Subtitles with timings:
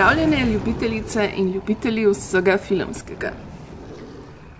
[0.00, 3.32] Pozdravljene ljubitelice in ljubitelji vsega filmskega.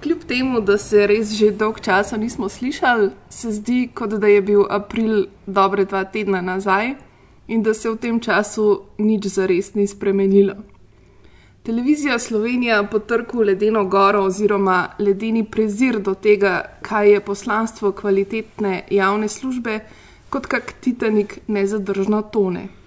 [0.03, 4.43] Kljub temu, da se res že dolg časa nismo slišali, se zdi, kot da je
[4.43, 6.91] bil april dobre dva tedna nazaj
[7.49, 8.67] in da se v tem času
[8.99, 10.55] nič zares ni spremenilo.
[11.63, 18.83] Televizija Slovenija po trku ledeno goro oziroma ledeni prezir do tega, kaj je poslanstvo kvalitetne
[18.91, 19.81] javne službe,
[20.29, 22.80] kot kak Titanik nezadržno tone.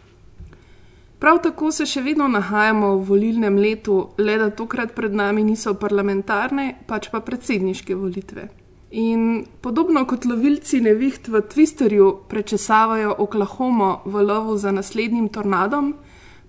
[1.24, 5.72] Prav tako se še vedno nahajamo v volilnem letu, le da tokrat pred nami niso
[5.80, 8.50] parlamentarne, pač pa predsedniške volitve.
[9.00, 15.94] In podobno kot lovilci neviht v Twisterju prečesavajo Oklahomo v lovu za naslednjim tornadom,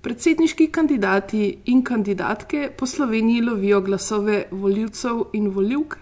[0.03, 5.95] predsedniški kandidati in kandidatke po Sloveniji lovijo glasove voljivcev in voljivk,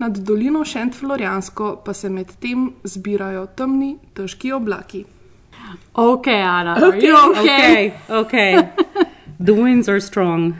[0.00, 5.04] nad dolino Šent-Florijansko pa se medtem zbirajo temni, težki oblaki.
[5.94, 6.76] Ok, Ana.
[6.88, 7.92] Okay, okay.
[8.08, 8.68] okay.
[9.40, 10.54] The winds are strong.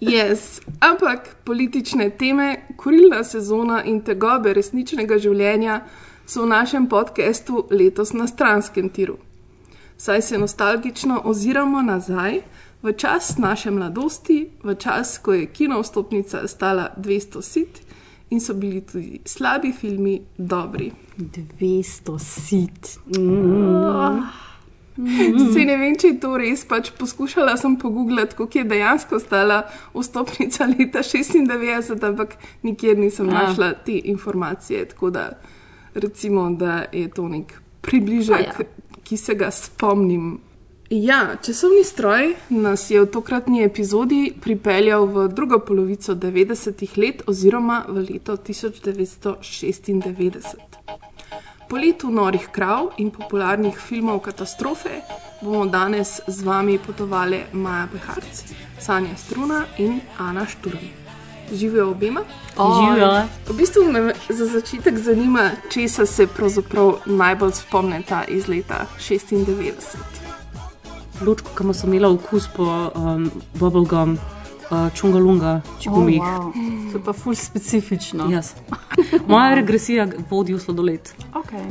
[0.00, 5.80] Yes, ampak politične teme, kurilna sezona in tegobe resničnega življenja
[6.26, 9.16] so v našem podkastu letos na stranskem tiru.
[9.96, 12.42] Saj se nostalgično oziramo nazaj
[12.82, 17.80] v čas naše mladosti, v čas, ko je kino vstopnica stala 200 sit
[18.30, 20.92] in so bili tudi slabi filmi dobri.
[21.18, 22.98] 200 sit.
[25.52, 29.58] Se ne vem, če je to res, pač poskušala sem pogooglati, koliko je dejansko stala
[29.94, 32.28] vstopnica leta 96, ampak
[32.62, 33.32] nikjer nisem Ja.
[33.32, 34.84] našla te informacije.
[34.88, 35.30] Tako da
[35.94, 38.52] recimo, da je to nek približek, ja.
[39.04, 40.38] ki se ga spomnim.
[40.90, 47.84] Ja, časovni stroj nas je v tokratni epizodi pripeljal v drugo polovico 90-ih let oziroma
[47.88, 50.75] v leto 1996.
[51.68, 55.00] Po letu norih krav in popularnih filmov katastrofe
[55.42, 58.42] bomo danes z vami potovali Maja Beharc,
[58.78, 60.78] Sanja Struna in Ana Šturm.
[61.52, 62.20] Živijo obema?
[62.56, 63.24] Živijo.
[63.48, 69.74] V bistvu me za začetek zanima, česa se pravzaprav najbolj spomnite iz leta 96.
[71.20, 74.18] Lučko, ki smo imeli okus po um, bubblegum,
[74.70, 76.18] uh, čungalunga, če Oh, gumi.
[76.18, 76.52] wow.
[76.92, 78.26] To je pa ful specifično.
[78.26, 78.54] Yes.
[79.30, 81.10] Moja regresija vodi v sladoled.
[81.34, 81.64] Okay.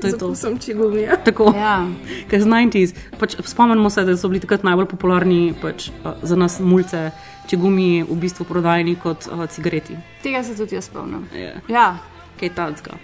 [0.00, 0.34] To je to.
[0.34, 1.16] Sem čigumija.
[1.26, 1.52] Tako.
[1.56, 1.86] Ja.
[2.28, 6.36] Ker z 90s, pač spomnimo se, da so bili takrat najbolj popularni pač, uh, za
[6.36, 7.10] nas mulce,
[7.46, 9.96] če gumi v bistvu prodajni kot uh, cigareti.
[10.22, 11.26] Tega se tudi jaz spomnim.
[11.34, 11.54] Je.
[11.68, 11.98] Ja.
[12.40, 12.96] Kaj tacga.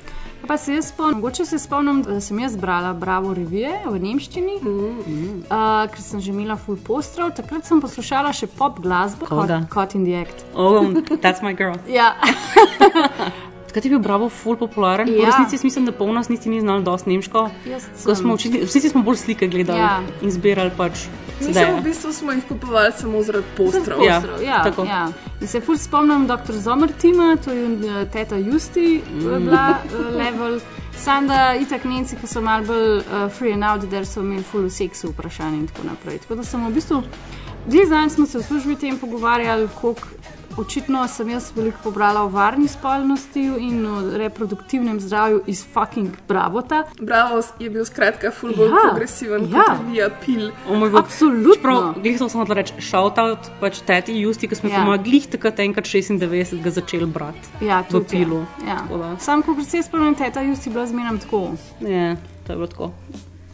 [0.47, 4.55] Pa se jaz spomnim, mogoče se spomnim, da sem jaz brala Bravo revije v nemščini,
[4.63, 5.43] mm.
[5.51, 7.35] uh, ker sem že imela full postrov.
[7.37, 10.47] Takrat sem poslušala še pop glasbo, kot Caught in the Act.
[10.55, 11.77] Oh, that's my girl.
[11.91, 12.15] Ja,
[13.79, 15.09] Takrat je bil Bravo full popularen.
[15.09, 15.23] Ja.
[15.23, 17.51] V resnici mislim, da pol nas niti ni znal dosti nemško.
[18.35, 20.01] učili, vsi smo bolj slike gledali ja.
[20.23, 21.07] In zbirali pač
[21.39, 24.03] Mislim, v bistvu smo jih kupovali samo zaradi postrov.
[24.03, 24.85] Ja, ja, tako.
[24.85, 25.13] ja.
[25.41, 26.53] In se ful spomnim dr.
[26.53, 29.45] Zomertima, to je uh, teta Justi, mm.
[29.45, 30.59] bila uh, level.
[30.99, 34.43] Sam da itak Nemci, ki so malo bolj uh, free and out, da so imeli
[34.43, 36.19] ful seksu vprašanj in tako naprej.
[36.27, 37.03] Tako da sem v bistvu,
[37.67, 40.09] dve zdaj smo se v službi tem pogovarjali, koliko
[40.59, 46.85] očitno sem jaz veliko pobrala o varni spolnosti in o reproduktivnem zdravju iz fucking Bravota.
[47.01, 49.63] Bravo je bil skratka full bolj Ja, progresiven ja.
[49.67, 50.51] kot revija Pil.
[50.69, 50.99] Oh.
[50.99, 51.63] Absolutno.
[51.63, 54.85] Prav, glih to samo da reči, shout out pač teti Justi, ki smo Ja.
[54.85, 54.97] ja.
[54.97, 57.49] glih takrat enkrat 96 ga začeli brati.
[57.61, 58.45] Ja, V tudi, pilu.
[58.67, 58.77] Ja.
[58.83, 59.17] Tako da.
[59.19, 61.51] Sam, ko se spomnim, teta Justi bila zmeraj tako.
[61.81, 62.17] Je,
[62.47, 62.91] to je bilo tako.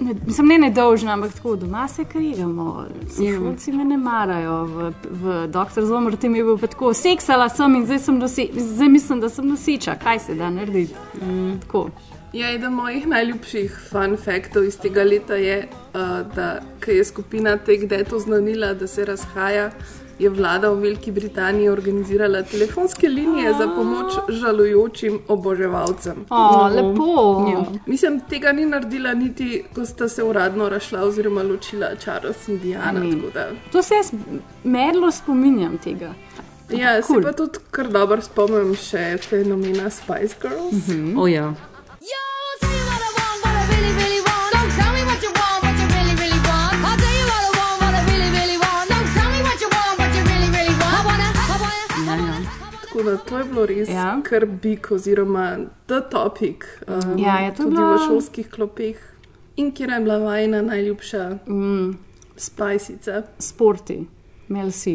[0.01, 3.35] Ne, mislim, ne nedolžna, ampak tako doma se krijemo, Ja.
[3.35, 4.65] sošolci me ne marajo.
[4.65, 8.89] V, v doktor Zomr tem je bil tako, seksala sem in zdaj, sem nose, zdaj
[8.89, 10.95] mislim, da sem nosiča, kaj se da narediti.
[11.23, 11.61] Mm.
[11.61, 11.89] Tako.
[12.33, 16.01] Ja, eden mojih najljubših fun faktov iz tega leta je, uh,
[16.35, 19.71] da je skupina Take That oznanila, da se razhaja,
[20.19, 26.25] je vlada v Veliki Britaniji organizirala telefonske linije za pomoč žalujočim oboževalcem.
[26.31, 27.07] O, lepo.
[27.51, 27.65] Ja.
[27.87, 33.01] Mislim, tega ni naredila niti, ko sta se uradno rašla oziroma ločila Charles in Diana.
[33.35, 34.13] Da- To se jaz
[34.65, 36.15] medlo spominjam tega.
[36.71, 37.17] Ja, Cool.
[37.17, 40.89] se pa tudi kar dobro spomnim še fenomena Spice Girls.
[40.89, 41.19] Mhm.
[41.19, 41.55] O ja.
[52.95, 54.21] Tako da to je bilo res Ja.
[54.23, 55.57] kar big, oziroma
[55.87, 56.65] the topic.
[56.87, 58.97] Um, Ja, je to tudi bilo- v šolskih klopeh.
[59.57, 61.99] In kjer je bila vajna najljubša Mm,
[62.37, 63.23] spajsica.
[63.39, 64.07] sporti,
[64.49, 64.91] Mel C.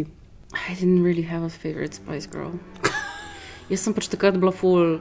[0.53, 2.51] I didn't really have a favorite Spice Girl.
[3.69, 4.99] Jaz sem pač takrat bila full,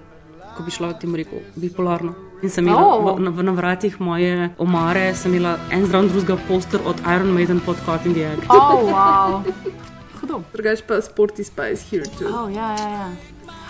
[0.56, 2.14] ko bi človek temu rekel, bipolarna.
[2.42, 3.16] In sem imela Oh.
[3.16, 7.60] v, v, na vratih moje omare, sem imela en zraven drugega poster od Iron Maiden
[7.60, 8.38] pod the Egg.
[8.50, 9.44] Oh, wow.
[10.20, 10.42] Hudo.
[10.52, 12.28] Drugač pa Sporty Spice here too.
[12.28, 13.08] Oh, ja, ja, ja.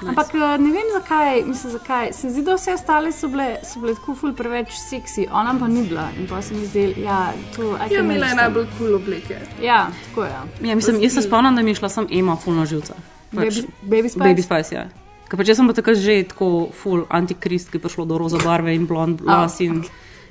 [0.07, 2.13] Ampak eh, ne vem zakaj, mislim zakaj.
[2.13, 5.55] Se mi zdi, da vse ostale so bile, so bile tako ful preveč seksi, ona
[5.59, 6.09] pa ni bila.
[6.19, 9.41] In pa se mi zdi, ja, to I Ja, imela je najbolj kul cool obleke.
[9.63, 10.31] Ja, tako je.
[10.69, 12.95] Ja, mislim, jaz se spomnim, da mi je šla sem Ema full na živce.
[13.35, 14.25] Pač, Baby, baby Spice.
[14.25, 14.89] Baby Spice, ja.
[15.29, 18.39] Ker pač jaz sem bila takrat že tako full antikrist, ki je prišlo do roza
[18.45, 19.83] barve in blond las in,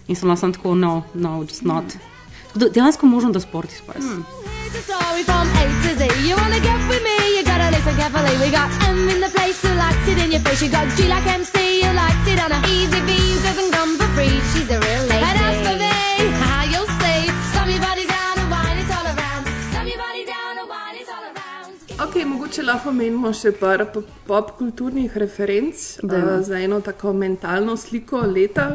[0.08, 1.86] in sem bila sem tako, no, no, just not.
[1.86, 2.17] Da
[2.58, 4.00] Dejansko možno, da Sporty Spice.
[4.08, 4.24] Hmm.
[4.64, 6.02] Here's a story from A to Z.
[6.28, 7.16] You wanna get with me?
[7.36, 8.34] You gotta listen carefully.
[8.44, 10.62] We got M in the place who likes it in your face.
[10.62, 13.92] You got G like MC who likes it on a easy B who doesn't come
[14.00, 14.36] for free.
[14.52, 15.26] She's a real lady.
[15.30, 15.96] And as for me,
[16.44, 17.20] how you'll see.
[17.52, 19.44] Slam your body down and wine it all around.
[19.72, 21.72] Slam your body down and wine it all around.
[22.06, 25.74] Ok, mogoče lahko menimo še par po- popkulturnih referenc
[26.04, 26.12] uh,
[26.50, 28.68] za eno tako mentalno sliko leta,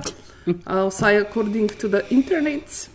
[0.46, 2.88] uh, vsaj according to the internet.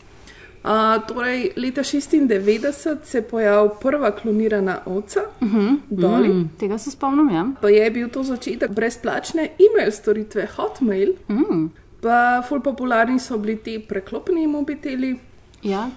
[0.68, 5.78] Uh, torej, leta 96 se je pojavila prva klonirana ovca, uh -huh.
[5.90, 6.28] Dolly.
[6.28, 6.50] Mm.
[6.60, 7.46] Tega se spomnim, ja.
[7.62, 11.69] Pa je bil to začetek brezplačne e-mail storitve Hotmail, Mm.
[12.02, 15.19] pa ful popularni so bili ti preklopni mobiteli.
[15.64, 15.90] Ja,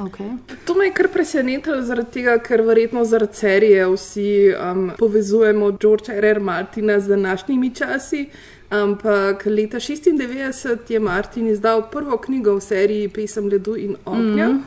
[0.00, 0.16] ok.
[0.64, 6.12] To me je kar presenetilo, zaradi tega, ker verjetno zaradi serije vsi um, povezujemo George
[6.12, 6.24] R.
[6.24, 6.40] R.
[6.40, 8.28] Martina z današnjimi časi.
[8.70, 14.58] Ampak leta 96 je Martin izdal prvo knjigo v seriji Pesem ledu in ognja, mm
[14.58, 14.62] -hmm.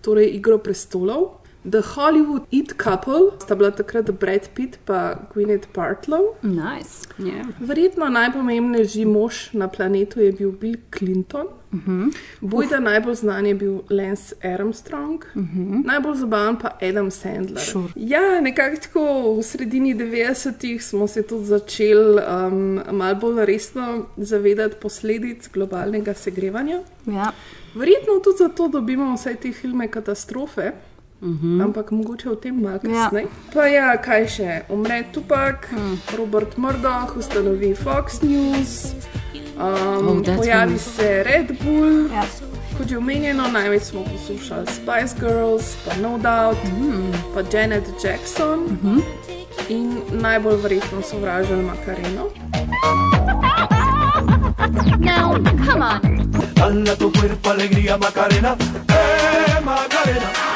[0.00, 1.41] torej Igro prestolov.
[1.64, 6.34] The Hollywood Eat Couple sta bila takrat Brad Pitt in Gwyneth Paltrow.
[6.42, 7.06] Nice.
[7.18, 7.46] Yeah.
[7.60, 11.46] Verjetno najpomembnejši mož na planetu je bil Bill Clinton.
[11.72, 12.14] Uh -huh.
[12.40, 15.84] Bojda najbolj znan je bil Lance Armstrong, uh -huh.
[15.84, 17.64] najbolj zabaven pa Adam Sandler.
[17.64, 17.88] Sure.
[17.96, 24.76] Ja, nekako tako v sredini 90-ih smo se tudi začeli um, malo bolj resno zavedati
[24.80, 26.80] posledic globalnega segrevanja.
[27.06, 27.32] Ja.
[27.74, 30.72] Verjetno tudi zato dobimo vse te filme katastrofe.
[31.22, 31.62] -huh.
[31.64, 33.04] Ampak mogoče o tem malo Ja.
[33.04, 33.26] kasneje.
[33.54, 34.62] Pa ja, kaj še?
[34.68, 35.98] Umre Tupac, hmm.
[36.18, 38.92] Robert Murdoch ustanovi Fox News,
[39.56, 40.78] um, Oh, pojavi one.
[40.78, 42.10] se Red Bull.
[42.12, 42.24] Ja.
[42.78, 47.12] Kot je omenjeno, največ smo poslušali Spice Girls, pa No Doubt, mm.
[47.34, 49.00] pa Janet Jackson mm -hmm.
[49.68, 52.24] in najbolj verjetno sovražili Makareno.
[54.98, 55.34] Now,
[55.66, 56.00] come on.
[56.54, 58.56] Dala tu cuerpo alegría Macarena,
[58.88, 60.51] eh Macarena.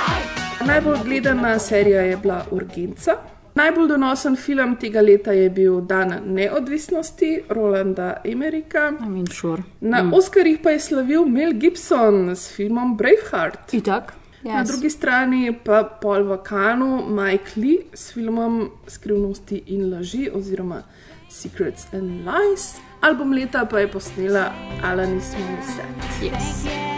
[0.66, 3.12] Najbolj gledana serija je bila Urgenca.
[3.54, 8.92] Najbolj donosen film tega leta je bil Dan neodvisnosti Rolanda Emerika.
[9.00, 9.62] I mean, sure.
[9.80, 10.14] Na mm.
[10.14, 13.74] Oscarjih pa je slavil Mel Gibson s filmom Braveheart.
[13.74, 14.12] Itak.
[14.42, 14.54] Yes.
[14.54, 14.68] Na Yes.
[14.68, 20.82] drugi strani pa Paul Vakano, Mike Lee s filmom Skrivnosti in laži oziroma
[21.28, 22.74] Secrets and Lies.
[23.00, 26.06] Album leta pa je posnela Alanis Morissette.
[26.22, 26.95] Yes.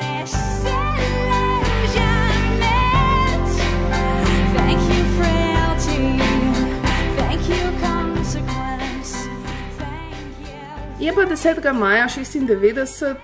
[11.00, 11.72] Je pa 10.
[11.72, 13.14] maja 96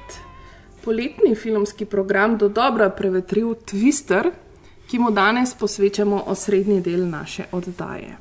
[0.84, 4.30] poletni filmski program do dobra prevetril Twister,
[4.90, 8.16] ki mu danes posvečamo osrednji del naše oddaje.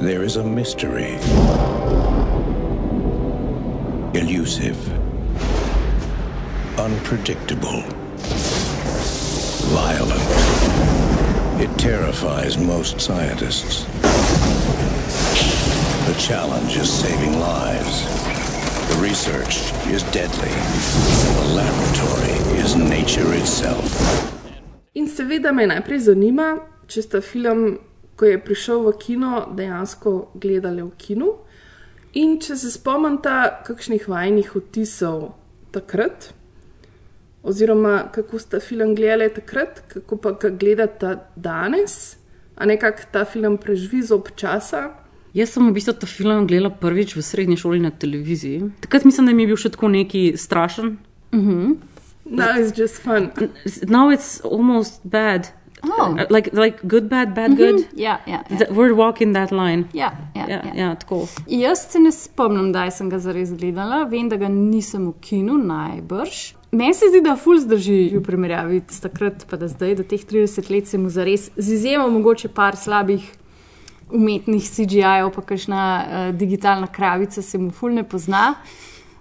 [0.00, 1.18] There is a mystery.
[4.14, 4.82] Elusive.
[6.78, 7.82] Unpredictable.
[9.70, 10.28] Violent.
[11.62, 13.86] It terrifies most scientists.
[16.06, 18.27] The challenge is saving lives.
[18.88, 19.54] The research
[19.92, 20.48] is deadly.
[21.36, 23.84] The laboratory is nature itself.
[24.94, 26.46] In seveda me najprej zanima,
[26.88, 27.76] če sta film,
[28.16, 31.28] ko je prišel v kino, dejansko gledali v kinu.
[32.16, 33.34] In če se spomnite
[33.68, 35.34] kakšnih vajnih vtisov
[35.76, 36.30] takrat,
[37.44, 42.16] oziroma kako sta film gledali takrat, kako pa ga gledate danes,
[42.56, 44.86] a nekako ta film preživi z občasa.
[45.34, 48.70] Jaz sem v bistvu ta film gledala prvič v srednji šoli na televiziji.
[48.80, 50.96] Takrat mislim, da mi je bil še tako neki strašen.
[51.32, 53.30] Now it's just fun.
[53.88, 55.48] Now it's almost bad.
[55.84, 56.10] Oh.
[56.10, 57.84] Uh, Like, like good, bad, bad, good.
[57.94, 58.56] Ja, ja, ja.
[58.58, 59.84] Th- We're walking that line.
[59.94, 60.72] ja, ja, Ja, ja.
[60.74, 61.28] ja, tako.
[61.46, 65.54] Jaz se ne spomnim, da sem ga zares gledala, vem, da ga nisem v kinu
[65.58, 66.54] najbrž.
[66.72, 70.20] Meni se zdi, da ful zdrži v primerjavi s takrat, pa da zdaj, da teh
[70.20, 73.22] 30 let se mu zares, z izjemo mogoče par slabih
[74.10, 78.54] umetnih CGI-jev, pa kakšna uh, digitalna kravica se mu ful ne pozna,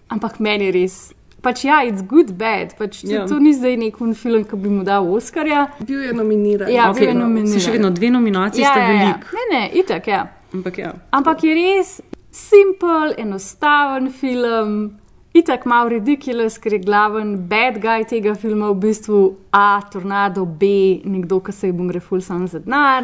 [0.10, 0.98] ampak meni je res.
[1.42, 2.74] Pač ja, it's good, bad.
[2.78, 3.26] Pač to, Ja.
[3.28, 5.68] to ni zdaj nek film, ki bi mu dal Oscarja.
[5.80, 6.70] Bil je nominiran.
[6.70, 7.54] Ja, Okay, bil je nominiran.
[7.54, 9.00] so še vedno dve nominacije, Ja, sta ja, ja.
[9.00, 9.26] velik.
[9.34, 10.28] Ne, ne, itak, ja.
[10.54, 10.94] Ampak ja.
[11.12, 12.02] Ampak je res
[12.32, 14.98] simpel, enostaven film,
[15.34, 20.66] itak malo ridiculous, ker je glaven bad guy tega filma v bistvu A, tornado, B,
[21.06, 23.04] nekdo, ki se je bom reful sam za denar.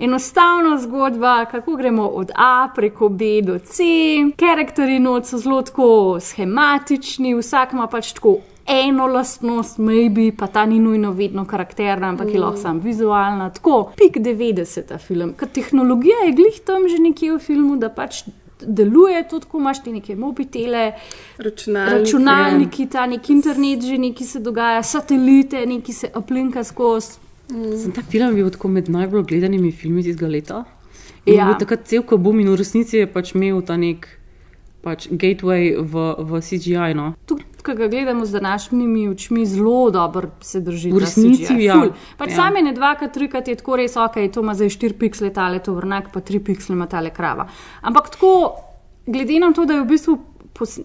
[0.00, 3.82] Enostavna zgodba, kako gremo od A preko B do C.
[4.36, 8.36] Karakteri not so zelo tako schematični, vsak ima pač tako
[8.68, 13.50] eno lastnost, maybe, pa ta ni nujno vedno karakterna, ampak je lahko sam vizualna.
[13.50, 15.32] Tako, pik 90 ta film.
[15.34, 18.22] Ker tehnologija je glih tam že nekje v filmu, da pač.
[18.60, 20.92] Deluje tudi, ko imaš ti neke mobitele,
[21.38, 21.98] Računalniki.
[21.98, 27.27] računalniki, ta nek internet, že nekaj se dogaja, satelite, nekaj se aplinka skozi.
[27.48, 30.64] Sem ta film bil tako med najbolj gledanimi filmi iz tega leta.
[31.26, 31.50] Ja.
[31.60, 34.06] Takrat cel kabum in v resnici je pač imel ta nek
[34.84, 36.94] pač gateway v, v CGI.
[36.96, 37.12] No.
[37.28, 40.92] Tudi, ko ga gledamo z današnjimi očmi, zelo dobro se drži.
[40.92, 41.80] V resnici, CGI, ja.
[41.80, 41.92] ful.
[42.20, 42.36] Pač ja.
[42.36, 46.12] same ne dvakrat, trikrat je tako res ok, to ima zdaj 4 piksle tale tovrnak,
[46.14, 47.48] pa 3 piksle ima tale krava.
[47.82, 48.32] Ampak tako,
[49.06, 50.18] glede na to, da je v bistvu.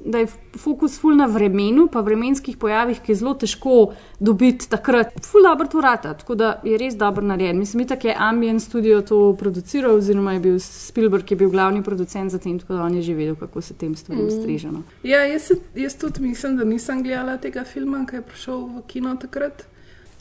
[0.06, 0.27] Da je
[0.58, 5.68] fokus ful na vremenu, pa vremenskih pojavih, ki je zelo težko dobiti takrat, ful dobro
[5.68, 7.58] to rata, tako da je res dobro narejen.
[7.60, 11.84] Mislim, da je Ambient Studio to produciral, oziroma je bil Spielberg, ki je bil glavni
[11.84, 14.32] producent za tem, tako da on je že vedel, kako se tem stvarem Mm.
[14.42, 14.72] striže.
[14.72, 14.84] No.
[15.03, 19.15] Ja, jaz, jaz tudi mislim, da nisem gledala tega filma, ki je prišel v kino
[19.15, 19.65] takrat.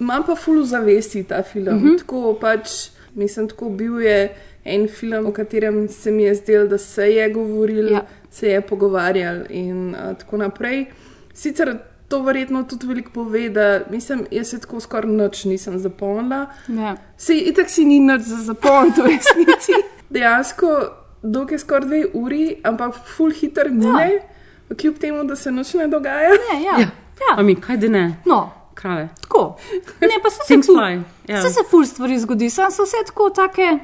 [0.01, 1.77] Imam pa ful v zavesti ta film.
[1.77, 1.99] Mm -hmm.
[1.99, 2.69] Tako pač,
[3.15, 7.31] mislim, tako bil je en film, o katerem se mi je zdelo, da se je
[7.31, 8.05] govoril, Ja.
[8.31, 10.85] se je pogovarjal in uh, tako naprej.
[11.35, 11.79] Sicer
[12.09, 16.47] to verjetno tudi veliko pove, da mislim, jaz se tako skoraj noč nisem zapomnila.
[16.69, 16.97] Ja.
[17.17, 19.73] Se itak si ni nič za zapomniti, v resnici.
[20.11, 20.67] Dejansko,
[21.23, 24.77] dolg je skoraj dve uri, ampak full hiter mine, ja.
[24.77, 26.29] kljub temu, da se noč ne dogaja.
[26.29, 26.73] Ne, ja.
[26.79, 26.91] Ja.
[27.21, 27.37] ja.
[27.37, 28.05] A mi, kaj da ne?
[28.27, 29.09] No, Krave.
[29.23, 29.57] tako.
[30.01, 31.01] Ne, pa se Things ful, fly.
[31.29, 31.43] Ja.
[31.43, 33.79] se, se ful stvari zgodi, sam so vse tako take.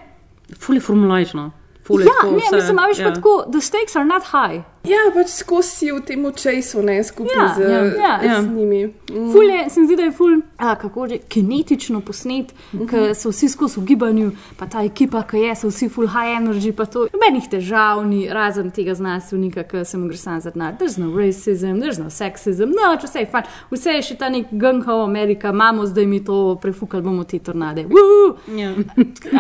[0.57, 1.51] Ful je formulaično.
[1.87, 3.09] Ful je Ja, tako ne, vse, mislim, imaš ja.
[3.09, 4.63] pa tako, the stakes are not high.
[4.89, 8.43] Ja, pač skozi v tem času, ne skupaj Ja, z, ja, ja, ja.
[8.43, 8.87] z njimi.
[9.11, 9.33] Mm.
[9.33, 12.87] Ful je, se mi zdi, da je ful, a, kako že, kinetično posnet, Mhm.
[12.87, 16.37] ker so vsi skozi v gibanju, pa ta ekipa, ki je, so vsi ful high
[16.37, 17.07] energy, pa to.
[17.13, 20.75] Nobenih težav ni, razen tega znanstvenika, ki se mu gre sam za denar.
[20.79, 23.45] There's no racism, there's no sexism, no, če vse je fajn.
[23.71, 27.85] Vse je še ta nek gunko Amerika, imamo zdaj mi to, prefukali bomo te tornade.
[27.89, 28.37] Woo!
[28.57, 28.73] Ja.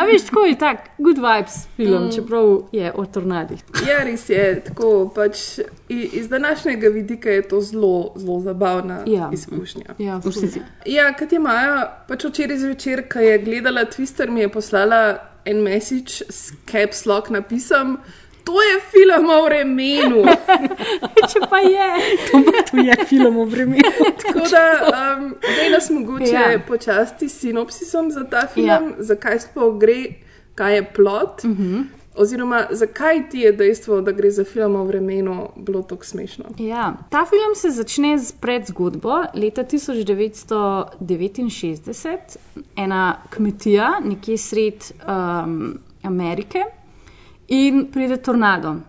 [0.00, 2.12] A veš, tako je tak, good vibes film, mm.
[2.16, 3.62] čeprav je o tornadih.
[3.88, 5.08] Ja, res je tako.
[5.14, 5.37] Pač,
[5.88, 9.30] i- iz današnjega vidika je to zelo, zelo zabavna Ja.
[9.32, 9.84] izkušnja.
[9.98, 10.20] Ja.
[10.86, 15.56] Ja, kot je Maja, pač včeraj zvečer, ko je gledala Twister, mi je poslala en
[15.58, 17.98] message s caps lock napisom.
[18.44, 20.24] To je film o vremenu.
[21.30, 21.88] Če pa je.
[22.64, 23.82] To je film o vremenu.
[24.22, 24.64] Tako da,
[25.18, 26.60] um, da nas mogoče Ja.
[26.68, 28.74] počasti s sinopsisom za ta film, Ja.
[28.74, 28.90] ja.
[29.00, 30.04] zakaj sploh gre,
[30.54, 31.44] kaj je plot.
[31.44, 31.84] Uh -huh.
[32.18, 36.44] Oziroma, zakaj ti je dejstvo, da gre za film o vremenu, bilo tako smešno?
[36.58, 36.94] Ja.
[37.10, 42.18] Ta film se začne z predzgodbo leta 1969,
[42.76, 44.74] ena kmetija, nekje sred
[45.06, 46.64] um, Amerike,
[47.48, 48.68] in pride tornado.
[48.68, 48.80] Um,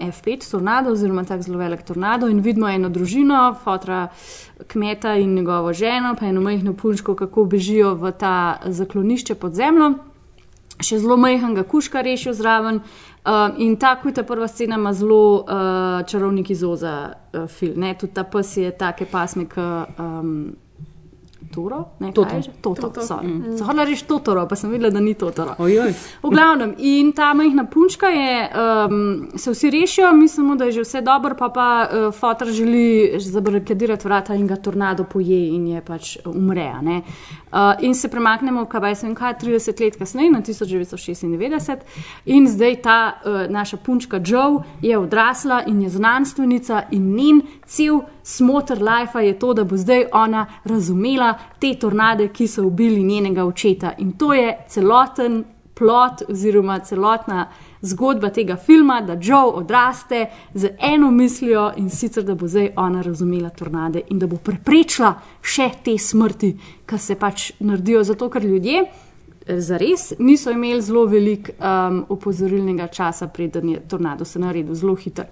[0.00, 4.08] F5 tornado, oziroma tako zelo velik tornado, in vidimo eno družino, fotra
[4.66, 9.94] kmeta in njegovo ženo, pa eno majhno punčko, kako bežijo v ta zaklonišče pod zemljo
[10.80, 12.80] še zelo majhnega kuška rešil zraven.
[13.26, 17.80] Um, in tako je ta prva scena, ima zelo uh, čarovnik iz Oza uh, film.
[17.80, 17.94] Ne?
[17.98, 20.54] Tudi ta pes je take pasme, kot um,
[21.56, 21.84] Toro.
[21.98, 22.28] Ne, Toto.
[22.28, 22.52] kaj je že?
[22.60, 22.82] Toto.
[22.82, 23.00] Toto.
[23.00, 23.56] sorry.
[23.56, 25.56] Zahvala reči Totoro, pa sem videla, da ni Totoro.
[25.58, 25.94] Ojoj.
[26.22, 30.84] V glavnem, in ta majhna punčka je, um, se vsi rešijo, mislimo, da je že
[30.84, 35.80] vse dobro, pa pa uh, fotor želi zabarikadirati vrata in ga tornado poje in je
[35.80, 36.68] pač umre.
[36.68, 37.02] a ne.
[37.52, 41.76] Uh, in se premaknemo, kaj se vem, kaj 30 let kasneje, na 1996,
[42.26, 48.00] in zdaj ta uh, naša punčka Joe je odrasla in je znanstvenica, in njen cel
[48.26, 53.44] smotr life je to, da bo zdaj ona razumela te tornade, ki so ubili njenega
[53.44, 53.92] očeta.
[53.98, 57.46] In to je celoten plot oziroma celotna
[57.80, 63.02] zgodba tega filma, da Joe odraste z eno mislijo in sicer, da bo zdaj ona
[63.02, 66.56] razumela tornade in da bo preprečila še te smrti,
[66.86, 68.86] ki se pač naredijo, zato ker ljudje.
[69.48, 75.26] Zares niso imeli zelo veliko um, opozorilnega časa, preden je tornado se naredil zelo hiter.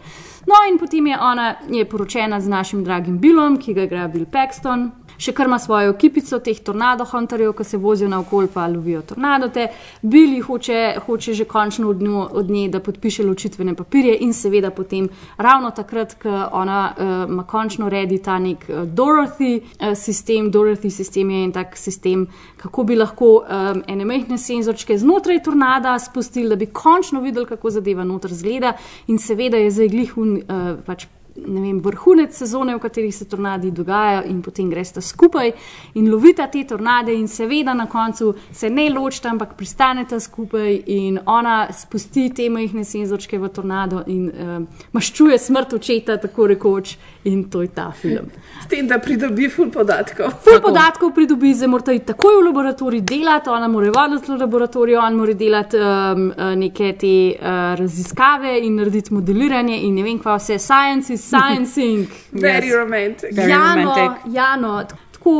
[0.47, 4.27] No, in potem je ona je poročena z našim dragim Billom, ki ga igra Bill
[4.27, 9.03] Paxton, še kar ima svojo ekipico teh tornado hunterjev, ki se vozijo naokol pa lovijo
[9.03, 9.69] tornadote.
[10.03, 14.71] Billy hoče, hoče že končno od, njo, od nje, da podpiše ločitvene papirje in seveda
[14.71, 20.51] potem ravno takrat, ko ona uh, ima končno redi ta nek uh, Dorothy uh, sistem.
[20.53, 25.99] Dorothy sistem je en tak sistem, kako bi lahko um, ene majhne senzorčke znotraj tornada
[25.99, 28.75] spustili, da bi končno videli, kako zadeva noter zgleda
[29.07, 31.07] in seveda je zdaj glihun uh, pač
[31.37, 35.53] vem, vrhunec sezone, v kateri se tornadi dogajajo, in potem greste skupaj
[35.95, 41.19] in lovita te tornade, in seveda na koncu se ne ločita, ampak pristaneta skupaj, in
[41.27, 47.51] ona spusti te majhne senzorčke v tornado in um, maščuje smrt očeta, tako rekoč, in
[47.51, 48.31] to je ta film.
[48.63, 50.33] S tem, da pridobi ful podatkov.
[50.45, 54.99] Ful podatkov pridobi, zdaj mora iti takoj v laboratorij delati, ona mora voditi v laboratoriju,
[55.01, 60.21] on mora delati um, uh, neke te uh, raziskave in narediti modeliranje in ne vem,
[60.21, 62.07] kva vse, science is sciencing.
[62.49, 63.33] Very romantic.
[63.33, 64.29] Very Jano, romantic.
[64.33, 64.77] Jano,
[65.17, 65.37] tako,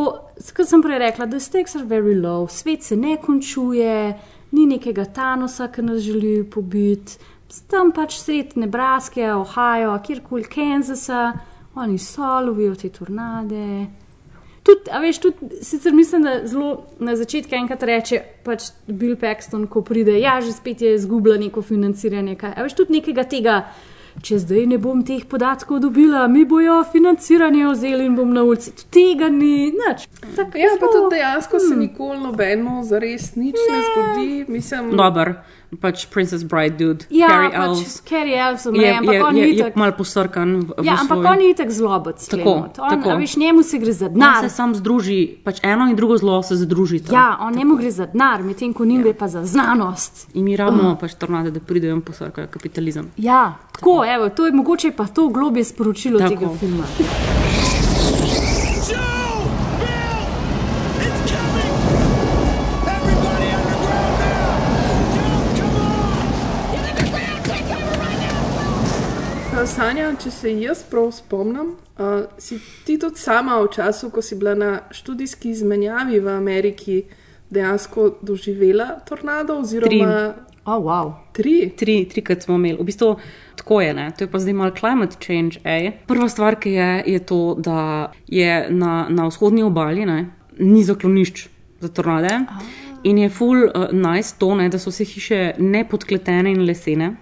[0.57, 4.15] kot sem prej rekla, the stakes are very low, svet se ne končuje,
[4.57, 7.19] ni nekega Thanosa, ki nas želi pobiti,
[7.71, 11.33] tam pač sred Nebraske, Ohio, kjerkoli Kansasa,
[11.75, 13.87] oni so lovijo te tornade.
[14.63, 19.67] Tudi, a veš, tudi, sicer mislim, da zelo na začetku enkrat reče pač Bill Paxton,
[19.67, 22.37] ko pride, ja, že spet je izgubila neko financiranje.
[22.37, 22.55] Kaj.
[22.57, 23.59] A veš, tudi nekega tega,
[24.23, 28.73] če zdaj ne bom teh podatkov dobila, mi bojo financiranje vzeli in bom na ulici.
[28.89, 30.07] Tega ni, nič.
[30.33, 34.45] Tak, Ja, pa zelo- tudi dejansko se nikoli nobeno zares nič ne, ne zgodi.
[34.49, 35.35] Mislim, Dober,
[35.77, 38.03] pač Princess Bride, dude, Ja, Carrie pač Elves.
[38.03, 39.79] Carrie Elves Je, umre, je, ampak on je, je tako.
[39.79, 40.49] mal posrkan.
[40.57, 42.29] v- v Ja, ampak on ni tako zlobec.
[42.29, 43.09] Tako, on, tako.
[43.09, 44.41] A veš, njemu se gre za On denar.
[44.41, 47.13] se sam združi, pač eno in drugo zlo se združita.
[47.13, 50.29] Ja, on njemu gre za denar, medtem ko njim gre pa za znanost.
[50.33, 53.11] In mi rabimo pač tornade, da pridejo in posrkajo kapitalizem.
[53.17, 56.31] Ja, tako, evo, to je mogoče pa to globje sporočilo Tako.
[56.31, 57.44] tega filma.
[69.75, 74.37] Sanja, če se jaz prav spomnim, uh, si ti tudi sama v času, ko si
[74.39, 77.01] bila na študijski izmenjavi v Ameriki,
[77.51, 80.35] dejansko doživela tornado, oziroma
[80.65, 81.11] Oh, wow.
[81.33, 81.73] tri.
[81.77, 83.11] Tri, trikrat smo imeli, v bistvu
[83.59, 84.07] tako je, ne?
[84.17, 85.59] to je pa zdaj malo climate change.
[85.65, 85.91] Ej.
[86.07, 90.31] Prva stvar, ki je, je to, da je na, na vzhodni obali ne,
[90.63, 91.49] ni zaklonišč
[91.83, 92.31] za tornade.
[93.05, 97.17] In je full uh, nice to, ne, da so vse hiše ne podkletene in lesene.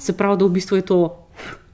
[0.00, 1.00] Se pravi, da v bistvu je to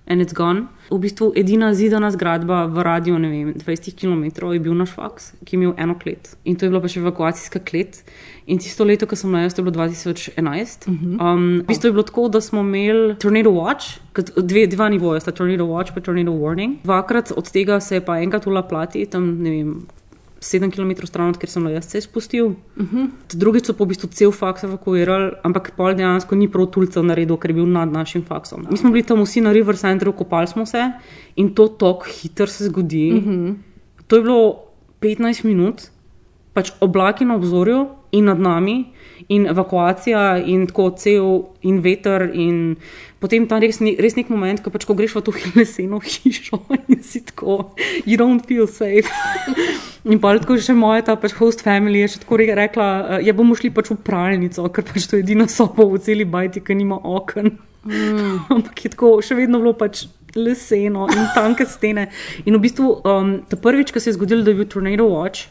[0.07, 0.67] and it's gone.
[0.91, 5.33] V bistvu edina zidana zgradba v radiju, ne vem, 20 km je bil naš faks,
[5.45, 6.37] ki je imel eno klet.
[6.45, 8.03] In to je bila pa še evakuacijska klet.
[8.47, 10.87] In tisto leto, ko sem bila jaz, to je bilo 2011.
[10.87, 13.99] Um, v bistvu je bilo tako, da smo imeli Tornado Watch,
[14.39, 16.79] dve, dva nivoja, sta Tornado Watch in Tornado Warning.
[16.87, 19.75] Dvakrat od tega se je pa enkrat ula plati, tam ne vem.
[20.41, 22.47] 7 km stran, od kjer sem jaz se spustil.
[22.47, 23.09] Uh -huh.
[23.33, 27.37] Drugič so pa v bistvu cel faks evakuirali, ampak pol dejansko ni prav tulca naredil,
[27.37, 28.67] ker je bil nad našim faksom.
[28.71, 30.93] Mi smo bili tam vsi na River Centru, kopali smo se
[31.37, 33.13] in to tako hitro se zgodi.
[33.13, 33.55] Uh -huh.
[34.07, 34.55] To je bilo
[35.01, 35.91] 15 minut,
[36.53, 38.85] pač oblaki na obzorju in nad nami,
[39.29, 42.31] in evakuacija, in tako cel, in veter.
[42.35, 42.77] In
[43.21, 46.61] potem ta res, ne- res nek moment, ko, pač, ko greš v to leseno hišo
[46.89, 47.73] in si tako,
[48.05, 49.09] you don't feel safe.
[50.07, 53.35] In pa tako še moja ta pač host family je še tako re- rekla, ja
[53.35, 56.79] bomo šli pač v pralnico, ker pač to je edina soba v celi bajti, ki
[56.79, 57.57] nima oken.
[57.87, 58.47] Mm.
[58.55, 62.11] Ampak je tako še vedno bilo pač leseno in tanke stene.
[62.45, 65.49] In v bistvu um, ta prvič, ko se je zgodilo, da je bil Tornado Watch,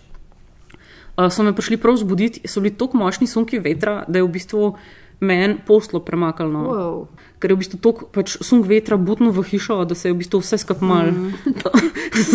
[1.18, 4.32] uh, so me prišli prav zbuditi, so bili tako močni sunki vetra, da je v
[4.36, 4.76] bistvu
[5.20, 6.50] meni poslo premakalo.
[6.52, 6.64] No.
[6.64, 7.08] Wow.
[7.40, 10.20] Ker je v bistvu tako pač sunk vetra butno v hišo, da se je v
[10.24, 11.34] bistvu vse skupaj mal mm.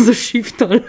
[0.07, 0.79] zašiftal.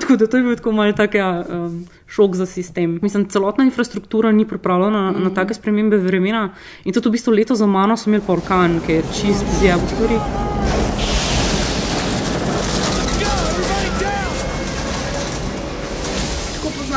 [0.00, 2.98] tako da to je bil tako mal tak ja, um, šok za sistem.
[3.02, 5.24] Mislim, celotna infrastruktura ni pripravljena mm.
[5.24, 6.52] na take spremembe vremena
[6.84, 10.20] in tudi v bistvu leto za mano smo imeli orkan, ki je čist zjab stvari.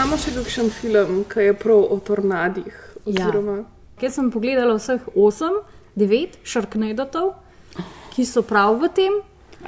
[0.01, 2.73] Poznamo še kakšen film, ki je prav o tornadih.
[3.05, 3.27] Ja.
[3.27, 3.63] Oziroma,
[4.01, 5.61] Ker sem pogledala vseh 8,
[5.93, 7.35] 9 šarknedotov,
[8.15, 9.17] ki so prav v tem,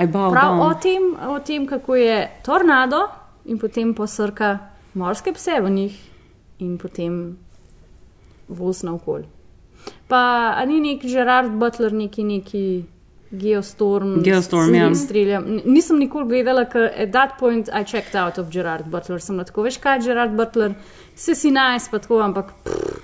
[0.10, 0.80] bow prav o down.
[0.82, 3.04] tem, o tem, kako je tornado
[3.46, 4.58] in potem posrka
[4.98, 6.00] morske pse v njih
[6.66, 7.38] in potem
[8.50, 9.28] voz naokol.
[10.10, 12.66] Pa ni nek Gerard Butler, neki neki.
[13.34, 14.92] Geostorm, Geostorm, ja.
[14.94, 15.48] streljam.
[15.66, 19.18] Nisem nikoli gledala, ker at that point I checked out of Gerard Butler.
[19.18, 20.76] Sem bila tako, veš kaj, Gerard Butler,
[21.16, 23.02] vse si najs, pa tako, ampak pff,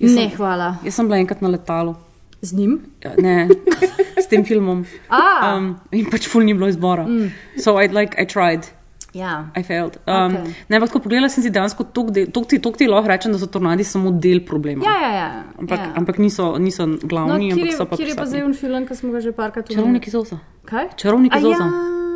[0.00, 0.76] Jaz ne, sem- hvala.
[0.84, 1.94] Jaz sem bila enkrat na letalu.
[2.42, 2.80] Z njim?
[3.04, 3.48] Ja, Ne,
[4.16, 4.84] s tem filmom.
[5.12, 5.56] A.
[5.56, 7.04] Um, in pač ful ni bilo izbora.
[7.04, 7.28] Mm.
[7.60, 8.64] So I, like, I tried.
[9.12, 9.50] Ja.
[9.58, 9.98] I failed.
[10.06, 10.54] Um, Okej.
[10.70, 13.46] Ne, ampak pogledala sem si dejansko, ti, tok ti, tok ti lahko rečem, da so
[13.50, 14.84] tornadi samo del problema.
[14.86, 15.28] Ja, ja, ja.
[15.58, 15.92] Ampak, ja.
[15.98, 18.86] ampak niso, niso No, glavni, kjer ampak so pa kjer je pa zdaj un film,
[18.86, 19.76] ki smo ga že parkrat omenili?
[19.82, 20.38] Čarovnik iz Osa.
[20.64, 20.86] Kaj?
[20.96, 21.66] Čarovnik iz A Osa.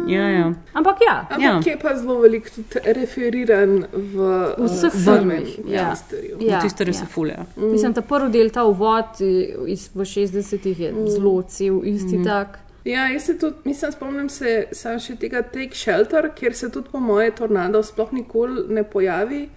[0.06, 0.52] Ja, ja.
[0.72, 1.26] Ampak ja.
[1.30, 1.60] Ampak Ja.
[1.66, 4.16] je pa zelo veliko tudi referiran v
[4.58, 5.94] V vseh uh, filmih, ja.
[6.40, 7.00] Ja, Tiste res ja.
[7.00, 7.44] se fulja.
[7.56, 12.24] Mislim, ta prvi del, ta uvod eh, iz, v 60-ih je zelo cel, isti Mhm.
[12.24, 12.58] tak.
[12.84, 16.88] Ja, jaz se tudi, mislim, spomnim se samo še tega Take Shelter, kjer se tudi
[16.92, 19.48] po moje tornado sploh nikoli ne pojavi,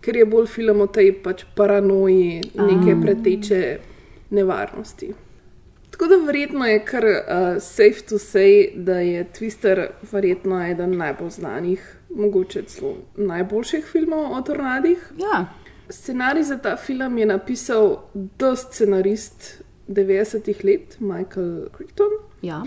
[0.00, 3.78] ker je bolj film o tej pač paranoji, neke preteče
[4.30, 5.12] nevarnosti.
[5.90, 11.30] Tako da verjetno je kar uh, safe to say, da je Twister verjetno eden najbolj
[11.30, 15.12] znanih, mogoče celo najboljših filmov o tornadih.
[15.18, 15.46] Ja.
[15.88, 17.98] Scenarij za ta film je napisal
[18.38, 22.10] The scenarist 90-ih let, Michael Crichton.
[22.42, 22.62] Ja.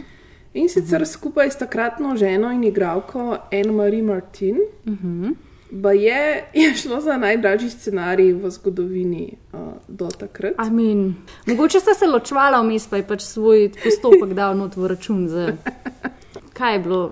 [0.53, 4.57] In sicer skupaj s takratno ženo in igralko Anne-Marie Martin.
[4.85, 5.33] Uh -huh.
[5.73, 10.53] Ba je, je šlo za najdražji scenarij v zgodovini uh, do takrat.
[10.67, 14.87] I mean, mogoče sta se ločvala vmes, pa je pač svoj postopek dal not v
[14.87, 15.27] račun.
[15.27, 15.57] Za...
[16.57, 17.11] Kaj je bilo?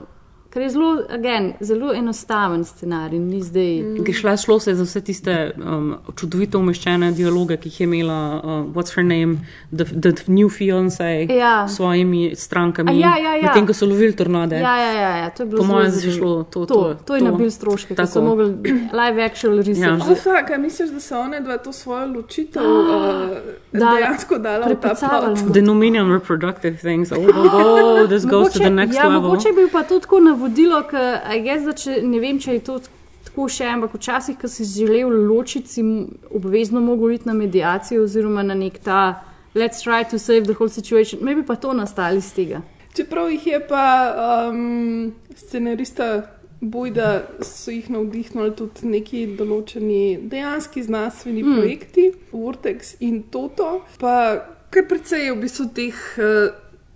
[0.51, 3.81] Ker je zelo, again, zelo enostaven scenarij, ni zdaj.
[3.83, 4.13] Mm.
[4.13, 8.17] Šla, šlo se je za vse tiste um, čudovito umeščene dialoge, ki jih je imela,
[8.43, 9.37] uh, what's her name,
[9.71, 11.67] the, the new fiance, Ja.
[11.67, 12.91] s svojimi strankami.
[12.91, 13.41] A ja, ja, ja.
[13.43, 14.55] Medtem ko so lovili tornade.
[14.55, 16.95] Ja, ja, ja, ja, to je bilo Po zelo mojem je šlo to- to, to-
[17.05, 17.25] to je to.
[17.25, 18.25] nabil stroške, ko so Tako.
[18.25, 18.45] mogli
[19.01, 19.63] live action Ja.
[19.63, 20.27] research.
[20.27, 22.75] Oh, a misliš, da so one dva to svojo ločitev uh,
[23.71, 25.53] Dala- dejansko dala v ta plot?
[25.53, 27.11] The nominion reproductive things.
[27.11, 29.21] Oh, oh, oh this goes to the next ja, level.
[29.21, 30.40] Mogoče bil pa to tako navodilo,
[30.89, 32.79] ker guess, da če, ne vem, če je to
[33.25, 35.83] tako še, ampak včasih, ko si želel ločiti, si
[36.31, 39.23] obvezno mogel iti na medijacijo oziroma na nek ta
[39.55, 41.23] let's try to save the whole situation.
[41.23, 42.61] Me bi pa to nastali iz tega.
[42.95, 43.87] Čeprav jih je pa
[44.51, 46.27] um, scenarista
[46.61, 51.55] boj, da so jih navdihnili tudi neki določeni dejanski znanstveni mm.
[51.55, 54.15] projekti, Vortex in Toto, pa
[54.71, 56.51] kar precej je v bistvu teh uh,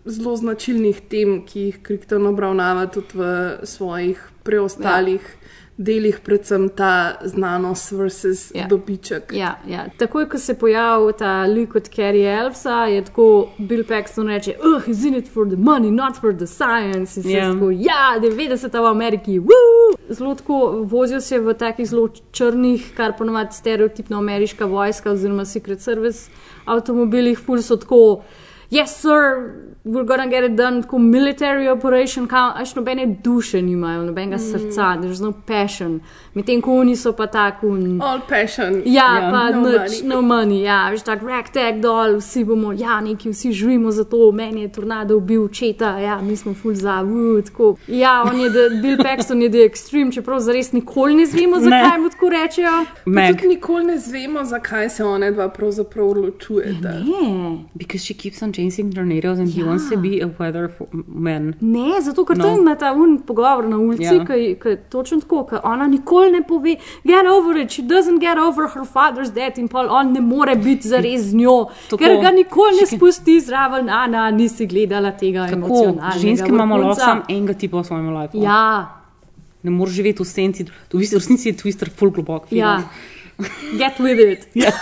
[0.06, 3.26] zelo značilnih tem, ki jih Krikton obravnava tudi v
[3.64, 5.22] svojih preostalih.
[5.22, 5.42] Ja.
[5.78, 8.68] Delih, predvsem ta znanost versus Ja.
[8.68, 9.34] dobiček.
[9.36, 9.86] Ja, ja.
[10.00, 13.26] Takoj, ko se je pojavil ta lik od Carrie Elfsa, je tako
[13.60, 17.20] Bill Paxton reče: Oh, is in it for the money, not for the science.
[17.20, 17.52] In se Ja.
[17.54, 19.98] tako, ja, 90 v Ameriki, woo!
[20.10, 25.82] Zelo tako vozijo se v takih zelo črnih, kar ponovadi stereotipno ameriška vojska oziroma Secret
[25.82, 26.30] Service
[26.66, 28.24] avtomobilih, ful so tako.
[28.72, 29.52] Yes, sir,
[29.86, 34.40] we're gonna get it done, tako military operation, až nobene duše nimajo, nobenega mm.
[34.40, 36.02] srca, there's no passion.
[36.34, 37.68] Medtem ko oni so pa tako.
[38.02, 38.82] All passion.
[38.86, 39.32] Ja, Ja.
[39.32, 40.08] pa No nič, money.
[40.08, 44.32] no money, ja, veš tak ragtag dol, vsi bomo, ja, neki vsi živimo za to,
[44.32, 47.76] meni je tornado ubil četa, ja, mi smo full za, uh, tako.
[47.88, 52.00] Ja, on je, the, Bill Paxton je the extreme, čeprav zares nikoli ne zvemo, zakaj
[52.00, 52.86] mu tako rečejo.
[53.06, 56.90] Tudi nikoli ne zvemo, zakaj se one dva pravzaprav ločujeta.
[56.90, 60.70] Ne, Because she keeps on chasing tornadoes and he wants to be a weather
[61.08, 61.54] man.
[61.62, 62.44] ne, zato ker No.
[62.44, 64.12] tam ima ta un pogovor na ulici, Ja.
[64.14, 64.28] yeah.
[64.62, 68.38] ki je točno tako, ker ona nikoli ne pove, get over it, she doesn't get
[68.38, 72.32] over her father's death in pol on ne more biti zares z njo, ker ga
[72.32, 77.54] nikoli ne spusti zraven, a na, nisi gledala tega Kako ženske imamo lahko samo enega
[77.54, 78.42] tipa v svojem lifeu.
[78.44, 78.92] Ja,
[79.64, 82.52] Ne moreš živeti v senci, v resnici je Twister full globok.
[82.52, 82.84] ja.
[83.80, 84.48] Get with it.
[84.54, 84.74] Yes.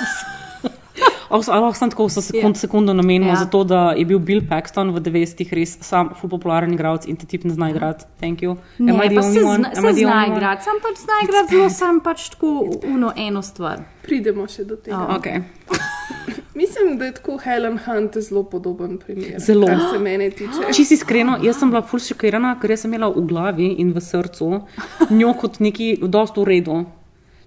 [1.33, 2.59] Ali lahko sem tako za sekund, Ja.
[2.59, 3.33] sekundo namenil Ja.
[3.33, 3.39] ja.
[3.41, 7.15] za to, da je bil Bill Paxton v 90-ih res sam ful popularen igralec in
[7.15, 8.05] te tip ne zna igrati.
[8.19, 8.55] Thank you.
[8.77, 9.57] Ne, Am I the pa only se, one?
[9.57, 10.37] zna, Am se I the zna only one?
[10.37, 12.51] igrati, sam pač zna igrati zelo, sam pač tako
[12.85, 13.81] uno eno stvar.
[14.03, 14.97] Pridemo še do tega.
[14.99, 15.17] Oh.
[15.17, 15.41] Okay.
[16.55, 19.39] Mislim, da je tako Helen Hunt zelo podoben primer.
[19.39, 19.67] Zelo.
[19.67, 20.69] Kar se mene tiče.
[20.75, 24.01] Čisto iskreno, jaz sem bila ful šokirana, ker jaz sem imela v glavi in v
[24.01, 24.61] srcu
[25.09, 26.83] njo kot neki dosto v redu.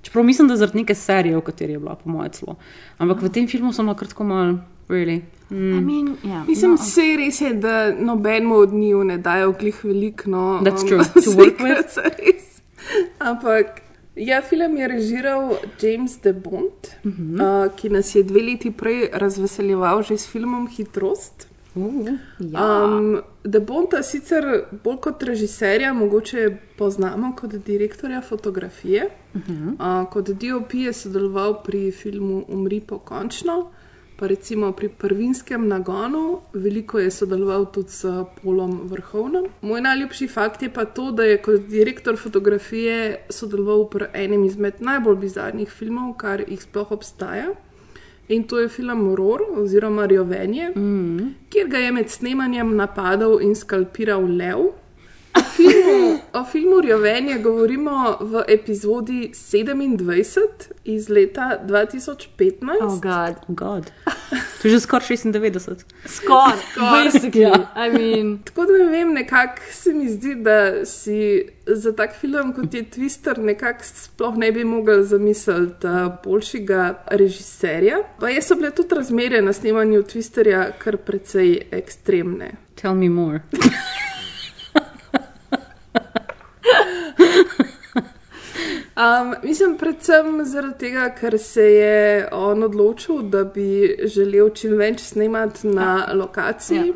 [0.07, 2.55] Čeprav mislim, da zaradi neke serije, v kateri je bila, po mojem, celo.
[2.99, 4.53] Ampak v tem filmu sem bila kratko mal,
[4.89, 5.21] really.
[5.51, 9.53] I mean, ja, Mislim, no, vse je res, je, da nobenemu od njiju ne dajo
[9.53, 10.31] glih veliko.
[10.31, 11.97] No, That's um, true, to work with.
[11.97, 12.47] res.
[13.21, 13.83] Ampak.
[14.17, 17.35] Ja, film je režiral James De Bond, uh Mhm.
[17.35, 17.67] -huh.
[17.67, 21.49] uh, ki nas je dve leti prej razveseljeval že s filmom Hitrost.
[22.39, 22.85] Ja.
[22.85, 24.45] Um, De Bonta sicer
[24.85, 29.09] bolj kot režiserja, mogoče poznamo kot direktorja fotografije.
[29.35, 30.03] Uh -huh.
[30.03, 33.71] uh, kot DOP je sodeloval pri filmu Umri pokončno,
[34.17, 38.09] Pa recimo pri prvinskem nagonu, veliko je sodeloval tudi s
[38.43, 39.49] Polom Vrhovnom.
[39.61, 44.81] Moj najljubši fakt je pa to, da je kot direktor fotografije sodeloval pri enem izmed
[44.81, 47.53] najbolj bizarnih filmov, kar jih sploh obstaja.
[48.29, 51.35] In to je film Ror oziroma Rjovenje, mm.
[51.51, 54.73] kjer ga je med snemanjem napadal in skalpiral lev.
[55.97, 60.49] O filmu, o filmu Rjovenje govorimo v epizodi 27
[60.85, 62.83] iz leta 2015.
[62.83, 63.35] Oh, God.
[63.49, 63.91] God.
[64.63, 65.85] To je že skoraj 96.
[66.05, 67.41] Skoraj, basically.
[67.41, 67.73] Ja.
[67.87, 72.53] I mean, Tako da ne vem, nekako se mi zdi, da si za tak film
[72.53, 77.99] kot je Twister nekako sploh ne bi mogel zamisliti uh, boljšega režiserja.
[78.21, 82.51] Pa je so bile tudi razmere na snemanju Twisterja kar precej ekstremne.
[82.75, 83.41] Tell me more.
[88.97, 95.03] Um, mislim, predvsem zaradi tega, ker se je on odločil, da bi želel čim več
[95.11, 96.95] snemati na lokaciji.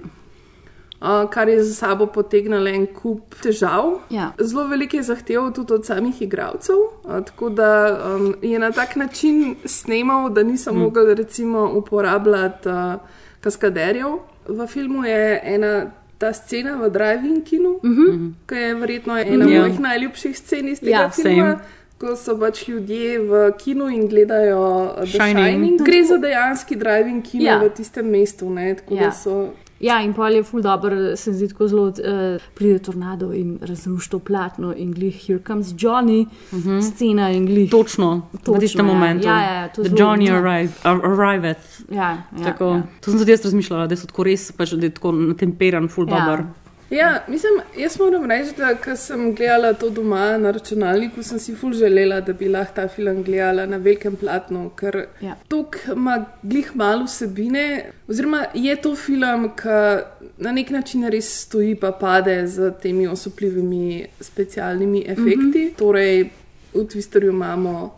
[1.00, 3.98] Uh, kar je za sabo potegnilo en kup težav.
[4.12, 4.30] Ja.
[4.40, 7.70] Zelo veliko je zahtev tudi od samih igralcev, uh, tako da
[8.14, 10.80] um, je na tak način snemal, da nisem mm.
[10.80, 13.00] mogel recimo uporabljati uh,
[13.40, 14.18] kaskaderjev.
[14.48, 18.32] V filmu je ena ta scena v Driving Kinu, mm -hmm.
[18.46, 19.60] ki je verjetno ena Ja.
[19.60, 21.52] mojih najljubših scen iz tega Ja, filma.
[21.52, 21.58] same.
[21.98, 25.36] Ko so pač ljudje v kinu in gledajo uh, The Shining.
[25.48, 25.80] Shining.
[25.80, 27.58] Gre za dejanski driving kino Ja.
[27.58, 28.50] v tistem mestu.
[28.50, 29.48] Ne, tako da so
[29.80, 34.10] Ja, in pol je ful dobro, se zdi tako zelo, uh, pride tornado in razruši
[34.10, 36.82] to platno in glih, here comes Johnny, uh -huh.
[36.82, 37.70] scena in glih.
[37.70, 38.92] Točno, Točno, v tistem ja.
[38.92, 39.26] momentu.
[39.28, 40.34] Ja, ja, ja, to The Johnny ja.
[40.36, 41.80] arrive, ar- arriveth.
[41.90, 42.82] Ja, ja, Tako, ja.
[43.00, 46.08] To sem tudi jaz razmišljala, da so tako res, pač, da je tako natemperan, full
[46.10, 46.20] Ja.
[46.26, 46.44] dobro.
[46.90, 51.54] Ja, mislim, jaz moram reči, da ko sem gledala to doma na računalniku, sem si
[51.54, 55.36] ful želela, da bi lahko ta film gledala na velikem platnu, ker Ja.
[55.48, 57.84] tok ima glih malo vsebine.
[58.08, 59.78] Oziroma, je to film, ki
[60.38, 65.38] na nek način res stoji pa pade z temi osupljivimi specialnimi efekti.
[65.38, 65.74] Mm -hmm.
[65.78, 66.30] Torej,
[66.74, 67.96] v Twisterju imamo.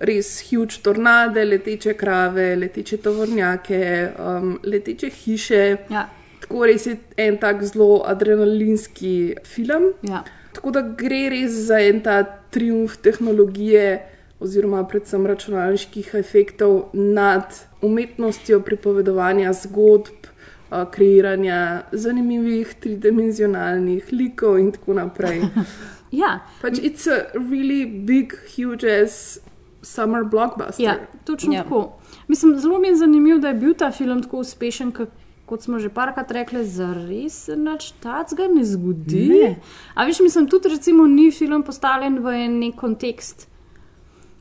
[0.00, 5.76] Res huge tornade, leteče krave, leteče tovornjake, um, leteče hiše.
[5.90, 6.08] Ja,
[6.44, 9.92] Tako res je en tak zelo adrenalinski film.
[10.02, 10.24] ja.
[10.54, 14.02] Tako da gre res za en ta triumf tehnologije,
[14.40, 20.28] oziroma predvsem računalniških efektov nad umetnostjo pripovedovanja zgodb,
[20.70, 25.42] a, kreiranja zanimivih tridimenzionalnih likov in tako naprej.
[26.22, 26.38] ja.
[26.62, 29.40] Pač it's a really big, huge as
[29.82, 30.84] summer blockbuster.
[30.84, 31.62] Ja, točno Ja.
[31.62, 31.98] tako.
[32.28, 35.08] Mislim, zelo mi je zanimivo, da je bil ta film tako uspešen, kak,
[35.46, 39.24] kot smo že parkrat rekli, za res nič tacga ne zgodi.
[39.28, 39.50] Ne.
[39.94, 43.48] A veš, mislim, tudi recimo ni film postavljen v en nek kontekst.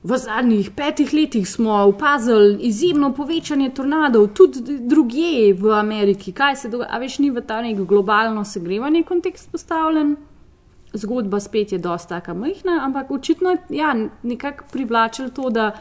[0.04, 6.34] V zadnjih petih letih smo opazili izjemno povečanje tornadov, tudi drugje v Ameriki.
[6.36, 6.89] Kaj se dogaja?
[6.92, 10.18] A veš, ni v ta nek globalno segrevanje kontekst postavljen.
[10.94, 15.72] Zgodba spet je dosta taka majhna, ampak očitno je ja, nekako privlačilo to, da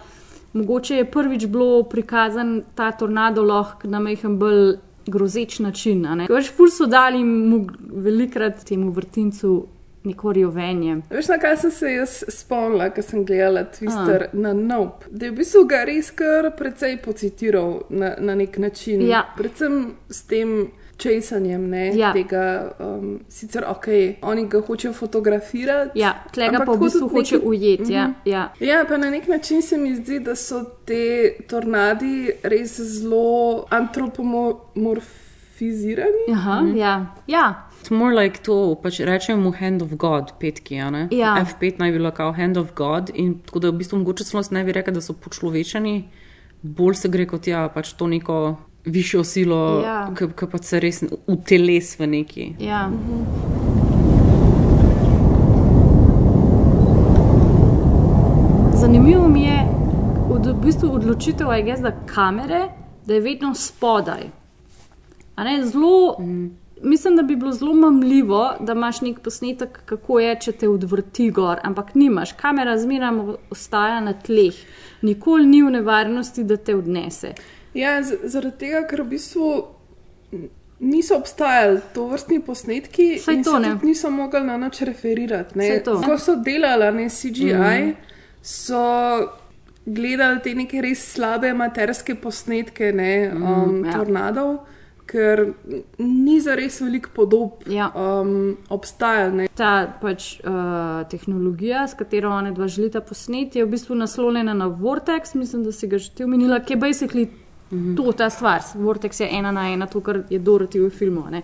[0.52, 6.06] mogoče je prvič bilo prikazan ta tornado lahko na majhen bolj grozeč način.
[6.30, 9.66] Veš, ful so dali mu velikrat temu vrtincu
[10.04, 11.00] neko rjovenje.
[11.10, 14.28] Veš, na kaj sem se jaz spomnila, ko sem gledala Twister A.
[14.32, 15.06] na Nope?
[15.10, 19.06] Da je v bistvu ga res kar precej pocitiral na, na nek način.
[19.06, 19.22] Ja.
[19.36, 20.70] Predvsem s tem
[21.02, 22.12] česanjem ne, Ja.
[22.12, 22.72] tega.
[22.80, 23.86] Um, sicer ok,
[24.22, 25.90] oni ga hočejo fotografirati.
[25.96, 27.92] Ja, ampak pa v bistvu tudi hoče neki- ujeti.
[27.92, 28.14] Ja, Mhm.
[28.26, 28.52] ja.
[28.60, 36.32] Ja, pa na nek način se mi zdi, da so te tornadi res zelo antropomorfizirani.
[36.32, 37.06] Aha, ja.
[37.26, 37.68] ja.
[37.82, 40.78] It's more like to, pač rečemo mu hand of God, petki.
[40.78, 41.08] a ne?
[41.10, 41.36] Ja.
[41.36, 44.42] F5 naj bi bila kao hand of God, in tako da v bistvu mogoče celo
[44.50, 46.08] ne bi rekla, da so počlovečeni,
[46.62, 50.10] bolj se gre kot ja, pač to neko višjo silo, Ja.
[50.14, 52.54] ki pa se res uteles v neki.
[52.60, 52.90] Ja.
[58.74, 59.66] Zanimivo mi je
[60.30, 61.46] od, v bistvu odločitev,
[61.82, 62.68] da kamere,
[63.06, 64.30] da je vedno spodaj.
[65.36, 66.62] Ne, zelo, mm.
[66.84, 71.30] Mislim, da bi bilo zelo mamljivo, da imaš nek posnetek, kako je, če te odvrti
[71.30, 72.32] gor, ampak nimaš.
[72.32, 74.54] Kamera zmeraj ostaja na tleh,
[75.02, 77.34] nikoli ni v nevarnosti, da te odnese.
[77.74, 79.46] Ja, zaradi tega, ker v bistvu
[80.80, 83.76] niso obstajali to vrstni posnetki Saj to ne.
[83.82, 85.58] niso mogli na nič referirati.
[85.58, 85.80] ne.
[85.84, 87.84] Ko so delali ne, CGI, Mhm.
[87.84, 87.94] mm.
[88.42, 88.82] so
[89.86, 93.92] gledali te neke res slabe amaterske posnetke ne, um, Mhm, ja.
[93.92, 94.58] tornadov.
[95.04, 95.52] Ker
[95.98, 97.90] ni za res veliko podob Ja.
[97.90, 99.46] um, obstajalo.
[99.54, 100.50] Ta pač, uh,
[101.06, 105.72] tehnologija, s katero ona dva želita posneti, je v bistvu naslonjena na Vortex, mislim, da
[105.72, 107.28] si ga že ti omenila, ki je basically
[107.72, 107.94] Mhm.
[107.96, 108.60] To je ta stvar.
[108.76, 111.24] Vortex je ena na ena, to, kar je Dorothy v filmu.
[111.30, 111.42] Ne.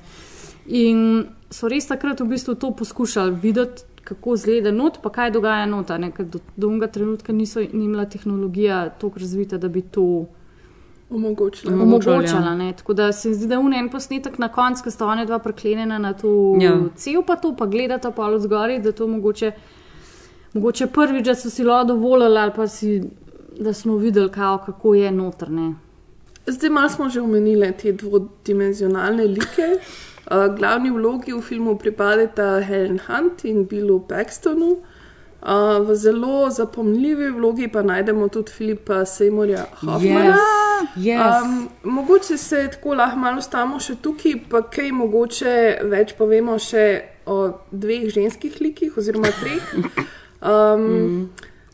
[0.67, 5.67] In so res takrat v bistvu to poskušali videti, kako zgleda not, pa kaj dogaja
[5.67, 5.99] nota.
[5.99, 10.27] Ne, ker do dolga trenutka niso ni imela tehnologija tako razvita, da bi to
[11.11, 11.73] Omogočila.
[11.75, 12.55] omogočala.
[12.55, 12.73] Ne.
[12.73, 15.39] Tako da se zdi, da je un en posnetek na koncu, ko sta ona dva
[15.39, 16.77] preklenjena na to Ja.
[16.97, 19.53] cel, pa to pa gledata pa od zgori, da to mogoče,
[20.55, 23.03] mogoče prvič, da so si lo dovolili ali pa si,
[23.61, 25.75] da smo videli, kao, kako je notrne.
[26.49, 29.69] Zdaj malo smo že omenili te dvodimenzionalne like.
[30.31, 34.77] Uh, glavni vlogi v filmu pripadata Helen Hunt in Billu Paxtonu.
[35.43, 40.37] Uh, v zelo zapomljivi vlogi pa najdemo tudi Filipa Seymourja Hoffmana.
[40.97, 41.43] Yes, yes.
[41.45, 45.55] Um, mogoče se tako lahko malo ostamo še tukaj, pa kaj mogoče
[45.89, 46.85] več povemo še
[47.27, 47.39] o
[47.71, 49.73] dveh ženskih likih, oziroma treh.
[50.39, 51.29] Um, mm.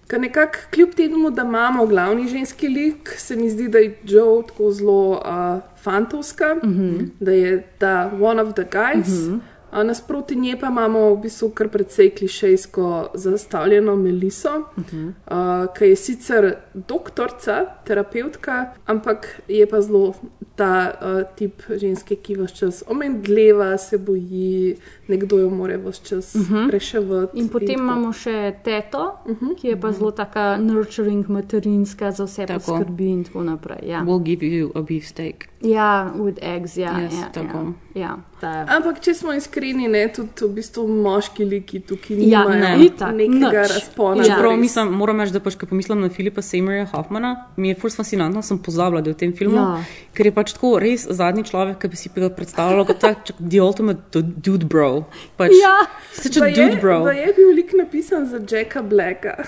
[0.06, 4.42] Ker nekako, kljub temu, da imamo glavni ženski lik, se mi zdi, da je Joe
[4.46, 7.08] tako zelo uh, fantovska, mm -hmm.
[7.20, 9.08] da je ta one of the guys.
[9.08, 9.40] Mm -hmm.
[9.74, 15.08] Uh, nasproti nje pa imamo v bistvu kar precej klišejsko zastavljeno Meliso, uh -huh.
[15.08, 20.14] uh, ki je sicer doktorica, terapeutka, ampak je pa zelo
[20.54, 24.76] ta uh, tip ženske, ki vse čas omedleva, se boji,
[25.08, 26.70] nekdo jo more vse čas uh -huh.
[26.70, 27.38] reševati.
[27.38, 27.80] In potem tako.
[27.80, 29.54] imamo še teto, uh -huh.
[29.56, 32.60] ki je pa zelo taka nurturing, materinska, za vse Tako.
[32.60, 33.78] poskrbi in tako naprej.
[33.88, 35.34] Ja, We'll give you a beefsteak.
[35.60, 36.92] ja with eggs, ja.
[37.00, 37.58] Yes, ja, tako.
[37.58, 42.42] Ja, ja, ta, Ampak, če smo iskreni, ne, tudi v bistvu moški liki tukaj Ja,
[42.44, 43.72] nimajo ne, itak, nekega nič.
[43.72, 44.24] razpona.
[44.24, 44.36] Ja.
[44.38, 44.58] Res.
[44.58, 48.42] mislim, moram reči, da pač, ko pomislim na Filipa Seymourja Hoffmana, mi je furs fascinantno,
[48.42, 49.80] sem pozabila, da je v tem filmu, Ja.
[50.12, 53.60] ker je pač tako res zadnji človek, ki bi si ga predstavljala kot tak, the
[53.60, 55.04] ultimate du- dude bro.
[55.36, 55.86] Pač, Ja.
[56.12, 57.04] Such a dude je, bro.
[57.04, 59.40] da je bil lik napisan za Jacka Blacka.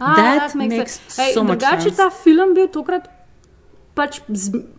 [0.00, 1.22] Ah, That makes makes sense.
[1.22, 3.06] Ej, so much drugače ta film bil tokrat
[3.94, 4.20] pač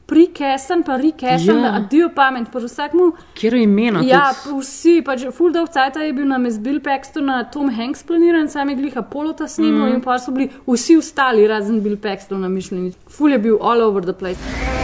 [0.08, 1.76] prikesten, pa rikesten, Ja.
[1.78, 3.12] adijo pamet, pa vsakmu.
[3.34, 4.02] Kjer je imena?
[4.06, 4.60] Ja, tudi?
[4.60, 8.70] vsi, pač full dog cajt je bil na Bill Paxton, na Tom Hanks planiran, sam
[8.70, 9.96] je glih Apollo ta snimal mm.
[9.96, 12.94] in pa so bili vsi ostali, razen Bill Paxton na mišljeni.
[13.08, 14.83] Full je bil all over the place.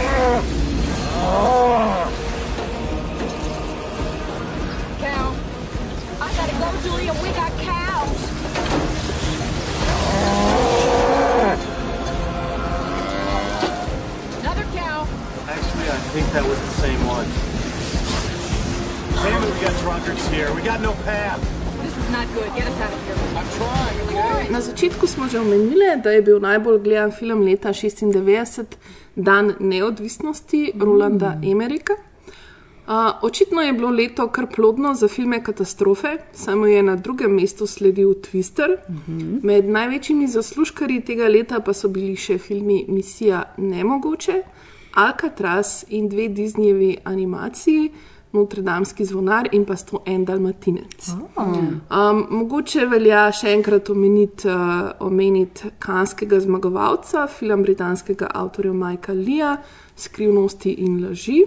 [19.90, 20.48] Drunkards here.
[20.54, 21.40] We got no path.
[21.82, 22.48] This is not good.
[22.54, 23.16] Get us out of here.
[23.38, 24.50] I'm trying, okay?
[24.50, 28.78] Na začetku smo že omenili, da je bil najbolj gledan film leta 96,
[29.16, 31.92] Dan neodvisnosti Rolanda Emerika.
[32.86, 37.66] Uh, očitno je bilo leto kar plodno za filme katastrofe, samo je na drugem mestu
[37.66, 38.76] sledil Twister.
[38.88, 39.44] Uh -huh.
[39.44, 44.42] Med največjimi zaslužkarji tega leta pa so bili še filmi Misija Nemogoče,
[44.94, 47.90] Alcatraz in dve Disneyjevi animaciji,
[48.32, 51.08] Notre-Dameski zvonar in pa 101 Dalmatinec.
[51.36, 59.56] Um, mogoče velja še enkrat omeniti, uh, omeniti kanskega zmagovalca, film britanskega avtorja Majka Lija,
[59.96, 61.40] Skrivnosti in laži.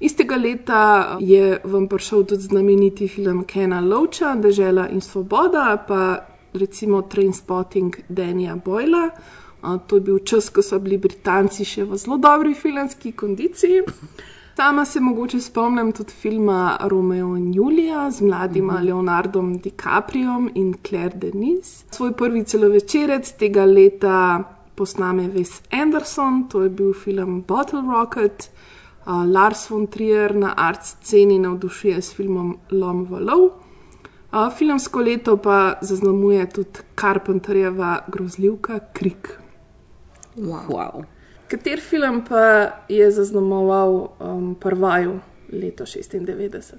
[0.00, 0.82] Istega leta
[1.20, 8.56] je vam prišel tudi znameniti film Kena Loacha, Dežela in Svoboda, pa recimo Trainspotting Danja
[8.56, 9.10] Boyla.
[9.62, 13.84] Uh, to je bil čas, ko so bili Britanci še v zelo dobri filmski kondiciji.
[14.56, 18.84] Sama se mogoče spomnim tudi filma Romeo in Julija z mladim mm -hmm.
[18.84, 21.84] Leonardom DiCapriom in Claire Denis.
[21.90, 28.50] Svoj prvi celovečerec tega leta posname Wes Anderson, to je bil film Bottle Rocket.
[29.06, 33.40] Uh, Lars von Trier na art sceni navdušuje s filmom Lom valov.
[33.44, 39.38] Uh, filmsko leto pa zaznamuje tudi Carpenterjeva grozljivka Krik.
[40.36, 41.13] Wow.
[41.54, 45.20] Kater film pa je zaznamoval um, prvaju
[45.52, 46.74] leto 96?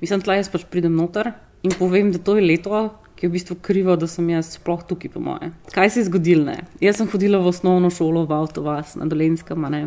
[0.00, 1.30] Mislim, da jaz pač pridem noter
[1.62, 2.80] in povem, da to je leto,
[3.14, 5.52] ki je v bistvu krivo, da sem jaz sploh tukaj, po moje.
[5.70, 6.48] Kaj se je zgodilo?
[6.48, 6.64] Ne?
[6.82, 9.84] Jaz sem hodila v osnovno šolo v Avtovas na Dolenskem, a ne.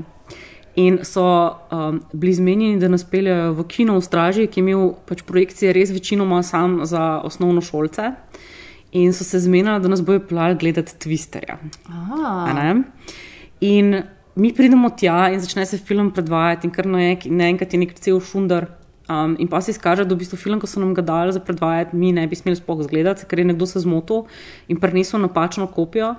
[0.79, 4.88] In so um, bili zmenjeni, da nas peljejo v kino v Straži, ki je imel
[5.03, 8.13] pač projekcije res večinoma sam za osnovno šolce.
[8.95, 11.59] In so se zmenili, da nas bojo pelali gledati Twisterja.
[11.91, 12.84] A ne?
[13.62, 14.03] In
[14.36, 18.68] mi pridemo tja in začne se film predvajati, in kar naenkrat je nek cel šundar.
[19.06, 21.39] Um, in pa se izkaže, da v bistvu film, ki so nam ga dali za
[21.39, 24.26] predvajati, mi ne bi smeli sploh zgledati, ker je nekdo se zmotil
[24.68, 26.16] in prinesel napačno kopijo.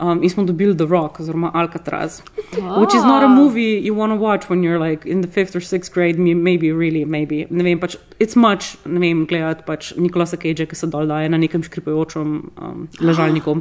[0.00, 2.22] Um, in smo dobili The Rock, oziroma Alcatraz,
[2.58, 2.80] oh.
[2.80, 5.56] which is not a movie you want to watch when you're like in the fifth
[5.56, 7.46] or sixth grade, maybe, really, maybe.
[7.50, 11.30] Ne vem, pač, it's much, ne vem, gledati pač Nikolasa Cage, ki se dol daje
[11.32, 13.54] na nekem škripajočem um, ležalniku.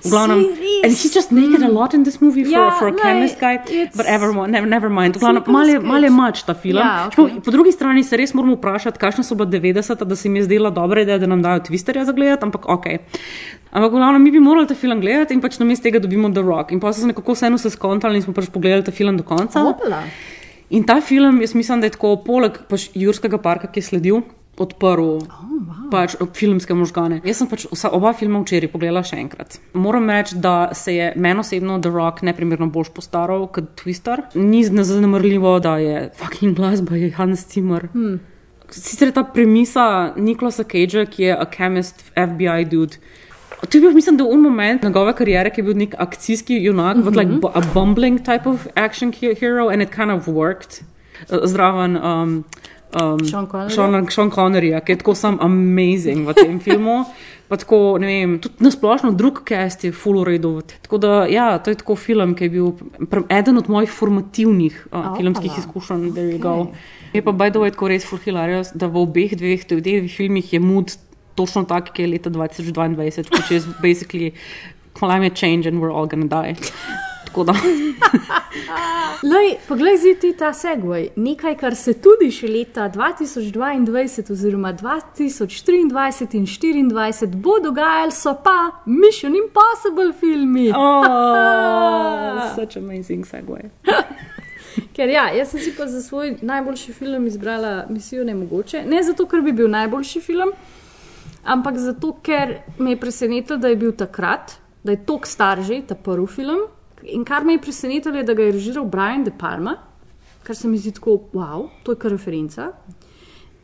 [0.00, 0.46] V glavnem,
[0.80, 3.36] and he's just naked a lot in this movie for, Ja, for a no, chemist
[3.36, 3.60] guy,
[3.92, 5.20] but everyone, never, never mind.
[5.20, 6.80] V glavnem, malo je mač ta film.
[6.80, 7.44] Čeprav okej.
[7.44, 10.48] Po drugi strani se res moramo vprašati, kakšna so bila 90-ta, da se mi je
[10.48, 12.88] zdela dobra ideja, da nam dajo Twisterja za gledati, ampak ok.
[13.72, 16.72] Ampak glavno, mi bi morali ta film gledati in pač namesto tega dobimo The Rock.
[16.72, 19.24] In pa so se nekako vseeno se skontali in smo pač pogledali ta film do
[19.24, 19.64] konca.
[19.64, 20.02] Opla.
[20.76, 24.20] In ta film, jaz mislim, da je tako poleg pač Jurskega parka, ki je sledil,
[24.60, 25.86] odprl oh, wow.
[25.92, 27.22] pač filmske možgane.
[27.24, 29.56] Jaz sem pač vsa, oba filma včeraj pogledala še enkrat.
[29.72, 34.26] Moram reči, da se je meni osebno The Rock neprimerno bolj postaral kot Twister.
[34.36, 37.88] Ni zanemrljivo, da je fucking glasba je Hans Zimmer.
[37.96, 38.20] Hmm.
[38.72, 43.00] Sicer je ta premisa Nikolasa Cagea, ki je a chemist, FBI dude.
[43.68, 46.96] To je bil, mislim, da un moment njegove kariere, ki je bil nek akcijski junak,
[46.96, 47.04] mm -hmm.
[47.04, 50.82] but like bu- a bumbling type of action he- hero, and it kind of worked.
[51.30, 52.44] Uh, Zraven um,
[53.02, 53.74] um, Sean Conneryja?
[53.74, 57.04] Sean, Sean Conneryja, ki je tako sam amazing v tem filmu.
[57.48, 60.60] Pa tako, ne vem, tudi nasplošno drug cast je full redo.
[60.82, 62.72] Tako da, ja, to je tako film, ki je bil
[63.28, 65.16] eden od mojih formativnih uh, Opala.
[65.16, 66.12] filmskih izkušenj.
[66.12, 66.66] There you go.
[67.12, 70.08] Je pa, by the way, tako res full hilarious, da v obeh dveh teh dveh
[70.16, 70.96] filmih je mood
[71.34, 74.32] točno tak, ki je leta 2022, which is basically
[74.94, 76.56] climate change and we're all gonna die.
[77.26, 77.44] Tako.
[79.22, 81.08] Lej, poglej, zdaj ti ta segway.
[81.16, 88.82] Nekaj, kar se tudi še leta 2022 oziroma 2023 in 2024 bo dogajalo, so pa
[88.86, 90.68] Mission Impossible filmi.
[90.76, 93.70] Oh, such amazing segue.
[94.96, 98.84] Ker ja, jaz sem si pa za svoj najboljši film izbrala Misijo Nemogoče.
[98.84, 100.52] Ne zato, ker bi bil najboljši film,
[101.44, 105.82] ampak zato, ker me je presenetilo, da je bil takrat, da je tok star že
[105.86, 106.66] ta prvi film.
[107.02, 109.76] In kar me je presenetilo, je, da ga je režiral Brian De Palma,
[110.42, 112.72] kar se mi zdi tako, wow, to je kar referenca.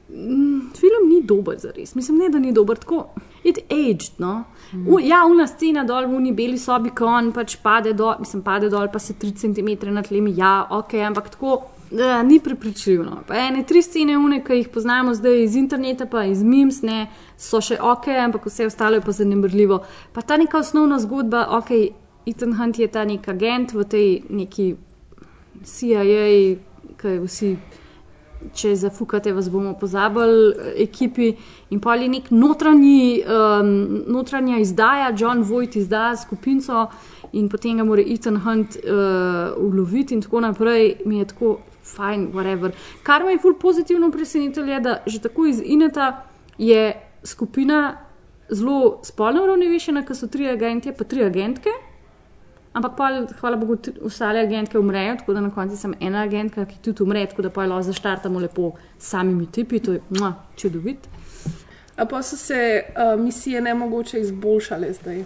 [0.08, 3.08] Mm, Film ni dober za res, mislim, ne, da ni dober, tako
[3.44, 4.18] it aged.
[4.18, 4.44] No?
[4.86, 8.42] U, ja, una scena dol v uni beli sobi, ko on pač pade dol, mislim,
[8.44, 11.60] pade dol, pa se 3 cm nad tlemi, ja, ok, ampak tako.
[11.90, 13.04] Da, ni prepričljivo.
[13.04, 13.22] No.
[13.26, 17.06] Pa ene tri scene, une, ki jih poznamo zdaj iz interneta, pa iz memes, ne,
[17.36, 19.80] so še ok, ampak vse ostalo je pa zanemrljivo.
[20.12, 21.72] Pa ta neka osnovna zgodba, ok,
[22.28, 24.74] Ethan Hunt je ta nek agent v tej neki
[25.64, 26.56] CIA,
[26.98, 27.54] ki vsi
[28.54, 31.32] če zafukate, vas bomo pozabili, eh, ekipi.
[31.70, 36.88] In pa je nek notranji, um, notranja izdaja, John Voigt izdaja skupino
[37.32, 40.96] in potem ga mora Ethan Hunt uh, uloviti in tako naprej.
[41.04, 41.58] Mi je tako
[41.96, 42.72] fajn, whatever.
[43.02, 46.24] Kar me je ful pozitivno presenetilo, je, da že tako iz Ineta
[46.58, 46.92] je
[47.24, 47.96] skupina
[48.50, 51.72] zelo spolno uravnovešena, ker so tri agentje, pa tri agentke.
[52.72, 53.08] Ampak, pa,
[53.40, 57.24] hvala Bogu, ostale agentke umrejo, tako da na koncu sem ena agentka, ki tudi umre,
[57.26, 61.08] tako da pa lahko zaštartamo lepo s samimi tipi, to je mua, čudovit.
[61.96, 65.24] A pa so se uh, misije ne mogoče izboljšale zdaj.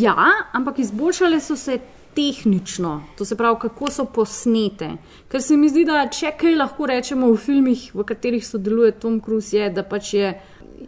[0.00, 0.16] Ja,
[0.52, 1.78] ampak izboljšale so se
[2.18, 4.90] tehnično, to se pravi, kako so posnete.
[5.30, 9.20] Ker se mi zdi, da če kaj lahko rečemo v filmih, v katerih sodeluje Tom
[9.22, 10.32] Cruise, je, da pač je.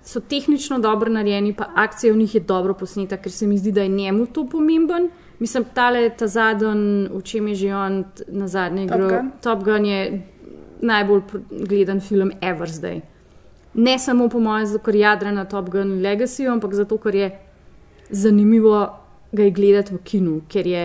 [0.06, 3.72] So tehnično dobro narejeni, pa akcija v njih je dobro posneta, ker se mi zdi,
[3.74, 5.08] da je njemu to pomemben.
[5.38, 9.10] Mislim, tale ta zadnji, v čem je že on na zadnji Top igral.
[9.10, 9.30] Gun?
[9.42, 10.00] Top Gun je
[10.80, 13.00] najbolj gledan film ever zdaj.
[13.74, 17.30] Ne samo po mojem, zato ker jadra na Top Gun Legacy, ampak zato ker je
[18.10, 18.88] zanimivo
[19.32, 20.84] ga je gledati v kinu, ker je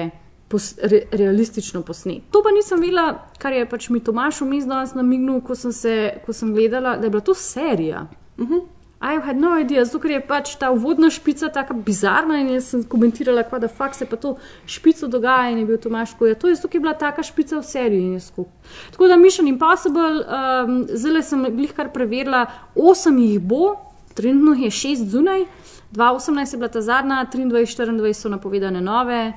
[0.55, 2.23] pos, re, realistično posnet.
[2.31, 5.95] To pa nisem videla, kar je pač mi Tomaš vmes danes namignil, ko sem, se,
[6.25, 8.07] ko sem gledala, da je bila to serija.
[8.37, 8.63] Uh -huh.
[9.01, 12.69] I had no idea, zato ker je pač ta uvodna špica tako bizarna in jaz
[12.71, 16.25] sem komentirala, kva da fakt se pa to špico dogaja in je bil Tomaš, ko
[16.25, 18.47] je to je zato, ker je bila taka špica v seriji in je skup.
[18.91, 22.45] Tako da Mission Impossible, um, zdaj sem glih kar preverila,
[22.75, 23.75] osem jih bo,
[24.13, 25.45] trenutno jih je šest zunaj,
[25.91, 29.33] 2018 je bila ta zadnja, 23-24 so napovedane nove.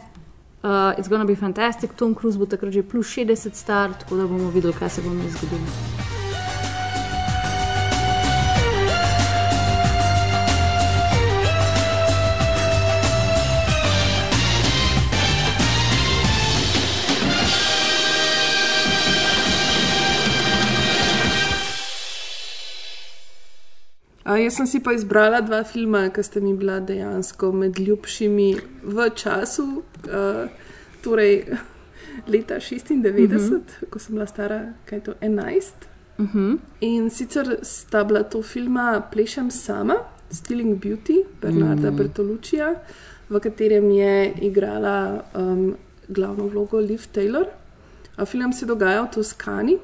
[0.62, 4.26] Uh, it's gonna be fantastic, Tom Cruise bo takrat že plus 60 star, tako da
[4.26, 5.97] bomo videli, kaj se bo mi zgodilo.
[24.28, 28.48] A, jaz sem si pa izbrala dva filma, ki sta mi bila dejansko med ljubšimi
[28.84, 29.64] v času,
[30.04, 30.50] uh,
[31.00, 31.46] torej
[32.32, 33.62] leta 96, mm -hmm.
[33.90, 35.72] ko sem bila stara kaj to 11.
[36.18, 36.58] Uh -huh.
[36.80, 39.94] In sicer sta bila to filma Plešem sama,
[40.30, 41.96] Stealing Beauty, Bernarda mm.
[41.96, 42.74] Bertolučija.
[43.28, 45.76] v katerem je igrala um,
[46.08, 47.46] glavno vlogo Liv Taylor.
[48.18, 49.78] Uh, film se dogaja v Toskani,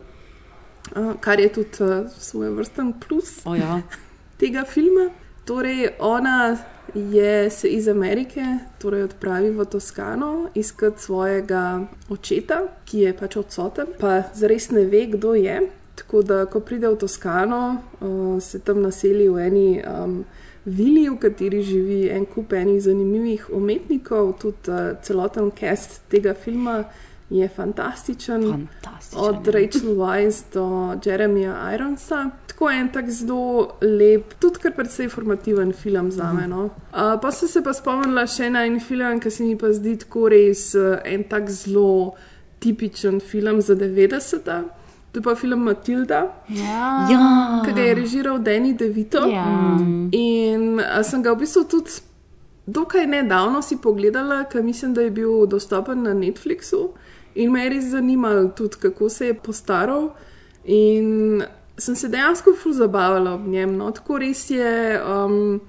[0.96, 3.82] uh, kar je tudi uh, svoj vrsten plus O, ja.
[4.44, 5.08] tega filma.
[5.44, 6.56] Torej, ona
[6.94, 8.42] je se iz Amerike
[8.78, 15.06] torej odpravi v Toskano iskat svojega očeta, ki je pač odsoten, pa zares ne ve,
[15.06, 15.62] kdo je.
[15.94, 17.62] Tako da, ko pride v Toskano,
[18.00, 20.24] uh, se tam naseli v eni um,
[20.64, 26.82] vili, v kateri živi en kup enih zanimivih umetnikov, tudi uh, celoten cast tega filma
[27.30, 28.42] je fantastičen.
[28.42, 29.48] Fantastičen, Od.
[29.48, 30.64] Rachel Weisz do
[31.04, 32.30] Jeremija Ironsa.
[32.46, 36.46] Tako en tak zelo lep, tudi kar precej informativen film za me.
[36.48, 36.64] No.
[36.64, 39.96] Uh, pa sem se pa spomnila še na en film, ki se mi pa zdi
[39.98, 42.14] tako res uh, en tak zelo
[42.60, 44.62] tipičen film za 90-ta.
[45.12, 47.06] To je pa film Matilda, Ja.
[47.10, 47.62] Ja.
[47.64, 49.26] ki ga je režiral Danny DeVito.
[49.30, 49.46] Ja.
[50.12, 51.90] In sem ga v bistvu tudi
[52.66, 56.88] dokaj nedavno si pogledala, ker mislim, da je bil dostopen na Netflixu.
[57.34, 60.10] In me je res zanimalo tudi, kako se je postaral.
[60.64, 61.42] In
[61.76, 63.76] sem se dejansko ful zabavala ob njem.
[63.76, 63.90] No.
[63.90, 65.00] Tako res je.
[65.02, 65.60] Um,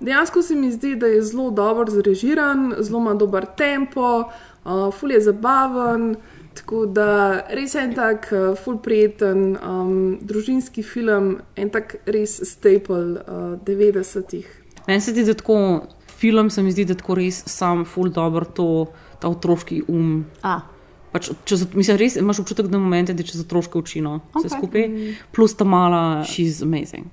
[0.00, 4.24] dejansko se mi zdi, da je zelo dobro zrežiran, zelo ima dober tempo,
[4.64, 6.14] uh, ful je zabaven.
[6.54, 12.36] Tako da res je en tak uh, ful prijeten um, družinski film, en tak res
[12.46, 14.46] staple uh, 90-ih.
[14.86, 18.44] Meni se zdi, da tako film se mi zdi, da tako res sam ful dobro
[18.44, 18.68] to,
[19.18, 20.22] ta otroški um.
[20.42, 20.60] A,
[21.14, 24.52] Pač, čez, mislim, res imaš občutek, da momente, da čez otroške učino vse Ok.
[24.52, 24.88] skupaj,
[25.30, 27.06] plus ta mala, she's amazing.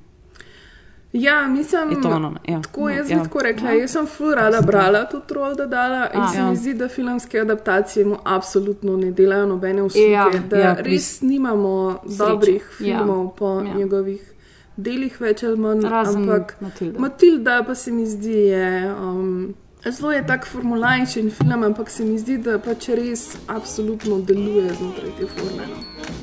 [1.14, 2.36] Ja, mislim, Je to ono?
[2.48, 2.62] Ja.
[2.62, 3.18] Tako jaz Ja.
[3.18, 3.70] bi tako rekla.
[3.72, 6.28] Jaz sem ful rada brala to Trolda dala in A.
[6.28, 6.50] se Ja.
[6.50, 10.08] mi zdi, da filmske adaptacije mu absolutno ne delajo nobene usluge.
[10.08, 10.26] Ja.
[10.50, 12.98] Da Ja, res nimamo dobrih Ja.
[12.98, 13.74] filmov po Ja.
[13.76, 14.34] njegovih
[14.78, 15.82] delih, več ali manj.
[15.84, 17.00] razen ampak Matilda.
[17.00, 18.68] Matilda pa se mi zdi, je.
[18.96, 19.54] Um,
[19.90, 25.16] Zelo je tak formulajčen film, ampak se mi zdi, da pač res absolutno deluje znotraj
[25.18, 25.66] te forme.
[25.72, 26.21] No.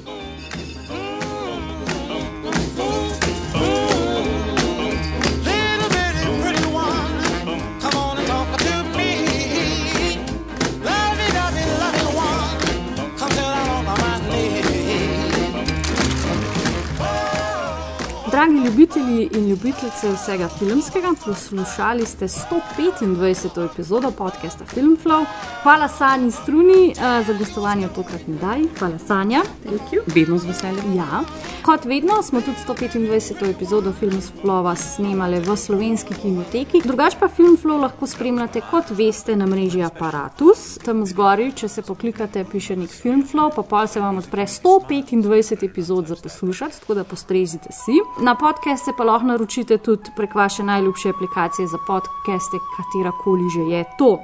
[18.69, 23.73] Ljubitelji in ljubitelice vsega filmskega, poslušali ste 125.
[23.73, 25.25] epizodo podcasta Filmflow.
[25.63, 28.69] Hvala Sanji Struni uh, za gostovanje v tokratni daji.
[28.79, 29.43] Hvala Sanja.
[30.07, 30.97] Vedno z veseljem.
[30.97, 31.23] Ja.
[31.63, 33.51] Kot vedno smo tudi 125.
[33.51, 36.83] epizodo Filmflowa snemali v slovenski kinoteki.
[36.85, 40.79] Drugač pa Filmflow lahko spremljate, kot veste, na mreži Apparatus.
[40.85, 46.07] Tam zgoraj, če se poklikate, piše nek Filmflow, pa pol se vam odpre 125 epizod
[46.07, 48.01] za poslušati, tako da postrezite si.
[48.25, 53.61] Na podcaste pa lahko naročite tudi prek vaše najljubše aplikacije za podcaste, katera koli že
[53.61, 54.19] je to.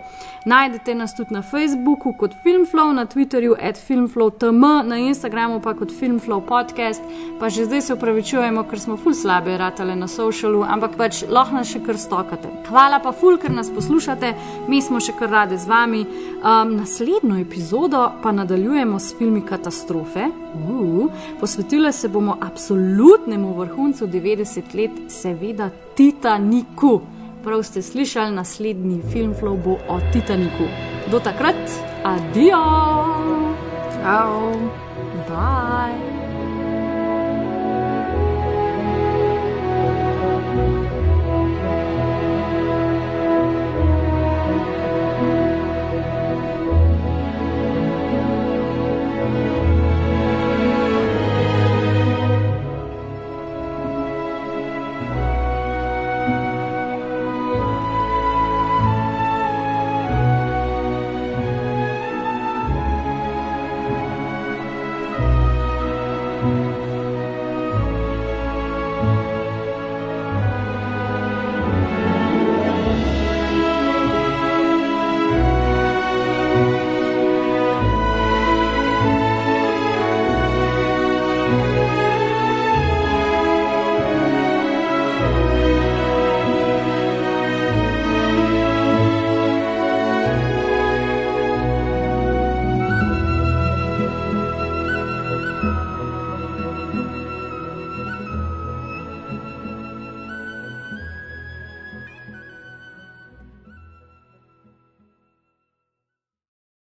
[0.46, 5.92] Najdete nas tudi na Facebooku kot Filmflow, na Twitterju at FilmflowTM, na Instagramu pa kot
[6.00, 7.02] Filmflow podcast.
[7.40, 11.56] Pa že zdaj se upravičujemo, ker smo ful slabe ratale na socialu, ampak pač lahko
[11.56, 12.48] nas še kar stokate.
[12.68, 14.34] Hvala pa ful, ker nas poslušate,
[14.68, 16.04] mi smo še kar rade z vami.
[16.44, 20.28] Um, naslednjo epizodo pa nadaljujemo s filmi Katastrofe.
[20.54, 21.08] Uh,
[21.40, 24.23] posvetile se bomo absolutnemu vrhuncu 90
[24.74, 27.00] let, seveda Titaniku.
[27.44, 30.64] Prav ste slišali, naslednji filmflow bo o Titaniku.
[31.10, 31.60] Do takrat,
[32.04, 32.64] adijo!
[34.00, 34.52] Ciao.
[35.28, 36.13] Bye!